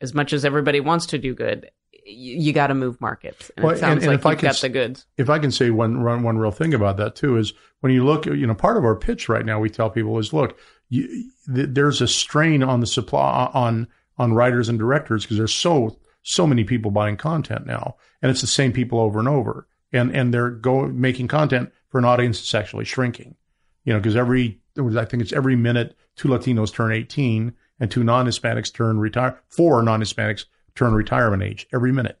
as 0.00 0.14
much 0.14 0.32
as 0.32 0.44
everybody 0.44 0.78
wants 0.78 1.06
to 1.06 1.18
do 1.18 1.34
good 1.34 1.68
you, 2.06 2.36
you 2.36 2.52
got 2.52 2.68
to 2.68 2.74
move 2.74 3.00
markets 3.00 3.50
and 3.56 3.64
well, 3.64 3.74
it 3.74 3.78
sounds 3.78 4.04
and, 4.04 4.12
and 4.12 4.24
like 4.24 4.42
you've 4.42 4.52
got 4.52 4.60
the 4.60 4.68
goods 4.68 5.06
if 5.16 5.28
i 5.28 5.38
can 5.38 5.50
say 5.50 5.70
one, 5.70 6.02
one 6.02 6.22
one 6.22 6.38
real 6.38 6.50
thing 6.50 6.72
about 6.72 6.96
that 6.96 7.14
too 7.14 7.36
is 7.36 7.52
when 7.80 7.92
you 7.92 8.04
look 8.04 8.26
you 8.26 8.46
know 8.46 8.54
part 8.54 8.76
of 8.76 8.84
our 8.84 8.96
pitch 8.96 9.28
right 9.28 9.44
now 9.44 9.58
we 9.58 9.68
tell 9.68 9.90
people 9.90 10.18
is 10.18 10.32
look 10.32 10.58
you, 10.88 11.30
th- 11.52 11.68
there's 11.70 12.00
a 12.00 12.08
strain 12.08 12.62
on 12.62 12.80
the 12.80 12.86
supply 12.86 13.50
on 13.52 13.88
on 14.18 14.32
writers 14.32 14.68
and 14.68 14.78
directors 14.78 15.24
because 15.24 15.36
there's 15.36 15.54
so 15.54 15.98
so 16.22 16.46
many 16.46 16.64
people 16.64 16.90
buying 16.90 17.16
content 17.16 17.66
now 17.66 17.96
and 18.22 18.30
it's 18.30 18.40
the 18.40 18.46
same 18.46 18.72
people 18.72 18.98
over 19.00 19.18
and 19.18 19.28
over 19.28 19.66
and 19.92 20.14
and 20.14 20.32
they're 20.32 20.50
go 20.50 20.86
making 20.86 21.28
content 21.28 21.72
for 21.88 21.98
an 21.98 22.04
audience 22.04 22.38
that's 22.38 22.54
actually 22.54 22.84
shrinking. 22.84 23.36
You 23.84 23.92
know, 23.92 23.98
because 23.98 24.16
every 24.16 24.60
I 24.78 25.04
think 25.04 25.22
it's 25.22 25.32
every 25.32 25.56
minute 25.56 25.96
two 26.16 26.28
Latinos 26.28 26.72
turn 26.72 26.92
18 26.92 27.54
and 27.78 27.90
two 27.90 28.04
non-Hispanics 28.04 28.72
turn 28.72 28.98
retire. 28.98 29.40
Four 29.48 29.82
non-Hispanics 29.82 30.44
turn 30.76 30.94
retirement 30.94 31.42
age 31.42 31.66
every 31.72 31.92
minute. 31.92 32.20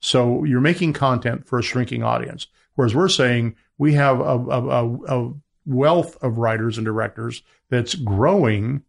So 0.00 0.44
you're 0.44 0.60
making 0.60 0.92
content 0.92 1.46
for 1.46 1.58
a 1.58 1.62
shrinking 1.62 2.02
audience. 2.02 2.46
Whereas 2.74 2.94
we're 2.94 3.08
saying 3.08 3.56
we 3.76 3.94
have 3.94 4.20
a, 4.20 4.22
a, 4.22 5.18
a 5.18 5.32
wealth 5.66 6.16
of 6.22 6.38
writers 6.38 6.78
and 6.78 6.84
directors 6.84 7.42
that's 7.68 7.94
growing 7.94 8.82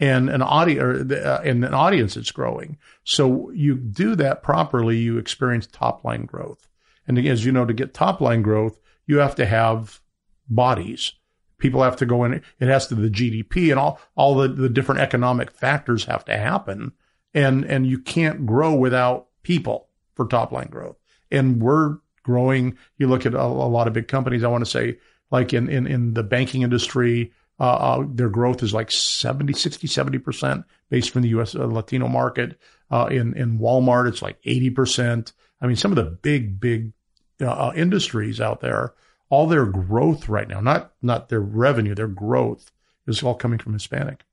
and 0.00 0.30
an 0.30 0.42
audience 0.42 1.12
uh, 1.12 1.42
and 1.44 1.64
an 1.64 1.74
audience 1.74 2.14
that's 2.14 2.32
growing. 2.32 2.78
So 3.04 3.50
you 3.50 3.76
do 3.76 4.16
that 4.16 4.42
properly, 4.42 4.98
you 4.98 5.18
experience 5.18 5.66
top 5.66 6.04
line 6.04 6.24
growth. 6.24 6.68
And 7.06 7.18
as 7.18 7.44
you 7.44 7.52
know, 7.52 7.64
to 7.64 7.74
get 7.74 7.94
top 7.94 8.20
line 8.20 8.42
growth, 8.42 8.80
you 9.06 9.18
have 9.18 9.34
to 9.36 9.46
have 9.46 10.00
bodies. 10.48 11.12
People 11.58 11.82
have 11.82 11.96
to 11.96 12.06
go 12.06 12.24
in. 12.24 12.42
It 12.58 12.68
has 12.68 12.88
to 12.88 12.94
the 12.94 13.10
GDP 13.10 13.70
and 13.70 13.78
all 13.78 14.00
all 14.16 14.34
the, 14.34 14.48
the 14.48 14.68
different 14.68 15.00
economic 15.00 15.50
factors 15.50 16.06
have 16.06 16.24
to 16.24 16.36
happen. 16.36 16.92
And 17.34 17.64
and 17.64 17.86
you 17.86 17.98
can't 17.98 18.46
grow 18.46 18.74
without 18.74 19.28
people 19.42 19.88
for 20.14 20.26
top 20.26 20.52
line 20.52 20.68
growth. 20.68 20.96
And 21.30 21.62
we're 21.62 21.98
growing. 22.22 22.76
You 22.98 23.08
look 23.08 23.26
at 23.26 23.34
a, 23.34 23.42
a 23.42 23.46
lot 23.46 23.86
of 23.86 23.94
big 23.94 24.08
companies. 24.08 24.44
I 24.44 24.48
want 24.48 24.64
to 24.64 24.70
say 24.70 24.98
like 25.30 25.52
in 25.52 25.68
in 25.68 25.86
in 25.86 26.14
the 26.14 26.22
banking 26.22 26.62
industry. 26.62 27.32
Uh, 27.60 27.64
uh, 27.64 28.04
their 28.08 28.30
growth 28.30 28.60
is 28.60 28.74
like 28.74 28.90
70, 28.90 29.52
60, 29.52 29.86
70% 29.86 30.64
based 30.88 31.10
from 31.10 31.22
the 31.22 31.28
U.S. 31.28 31.54
Uh, 31.54 31.64
Latino 31.66 32.08
market. 32.08 32.58
Uh, 32.90 33.06
in, 33.08 33.36
in 33.36 33.58
Walmart, 33.60 34.08
it's 34.08 34.20
like 34.20 34.40
80%. 34.42 35.32
I 35.60 35.66
mean, 35.66 35.76
some 35.76 35.92
of 35.92 35.96
the 35.96 36.10
big, 36.10 36.58
big 36.58 36.92
uh, 37.40 37.68
uh, 37.68 37.72
industries 37.74 38.40
out 38.40 38.60
there, 38.60 38.94
all 39.30 39.46
their 39.46 39.66
growth 39.66 40.28
right 40.28 40.46
now, 40.46 40.60
not 40.60 40.92
not 41.00 41.28
their 41.28 41.40
revenue, 41.40 41.94
their 41.94 42.08
growth 42.08 42.70
is 43.06 43.22
all 43.22 43.34
coming 43.34 43.58
from 43.58 43.72
Hispanic. 43.72 44.24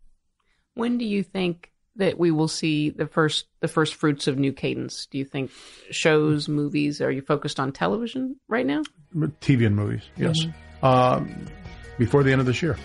When 0.74 0.98
do 0.98 1.06
you 1.06 1.24
think 1.24 1.72
that 2.00 2.18
we 2.18 2.32
will 2.32 2.48
see 2.48 2.90
the 2.90 3.06
first 3.06 3.46
the 3.60 3.68
first 3.68 3.96
fruits 3.96 4.28
of 4.28 4.38
new 4.38 4.52
cadence? 4.52 5.06
Do 5.06 5.18
you 5.18 5.26
think 5.26 5.52
shows, 5.92 6.50
movies? 6.50 7.02
Are 7.02 7.12
you 7.12 7.22
focused 7.22 7.60
on 7.60 7.72
television 7.72 8.38
right 8.48 8.66
now? 8.66 8.82
TV 9.16 9.66
and 9.66 9.76
movies, 9.76 10.02
yes. 10.18 10.44
Mm-hmm. 10.44 10.86
Um, 10.86 11.46
before 11.98 12.24
the 12.24 12.32
end 12.32 12.42
of 12.42 12.48
this 12.48 12.62
year. 12.62 12.78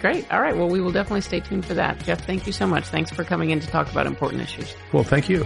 Great. 0.00 0.30
All 0.32 0.40
right. 0.40 0.56
Well, 0.56 0.68
we 0.68 0.80
will 0.80 0.92
definitely 0.92 1.20
stay 1.22 1.40
tuned 1.40 1.64
for 1.64 1.74
that. 1.74 2.02
Jeff, 2.04 2.26
thank 2.26 2.46
you 2.46 2.52
so 2.52 2.66
much. 2.66 2.84
Thanks 2.84 3.10
for 3.10 3.24
coming 3.24 3.50
in 3.50 3.60
to 3.60 3.66
talk 3.66 3.90
about 3.90 4.06
important 4.06 4.42
issues. 4.42 4.74
Well, 4.92 5.04
thank 5.04 5.28
you. 5.28 5.44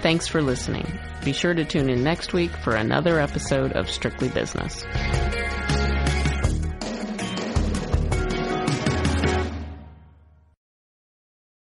Thanks 0.00 0.26
for 0.26 0.42
listening. 0.42 0.86
Be 1.24 1.32
sure 1.32 1.54
to 1.54 1.64
tune 1.64 1.90
in 1.90 2.02
next 2.02 2.32
week 2.32 2.50
for 2.50 2.74
another 2.74 3.20
episode 3.20 3.72
of 3.72 3.90
Strictly 3.90 4.28
Business. 4.28 4.84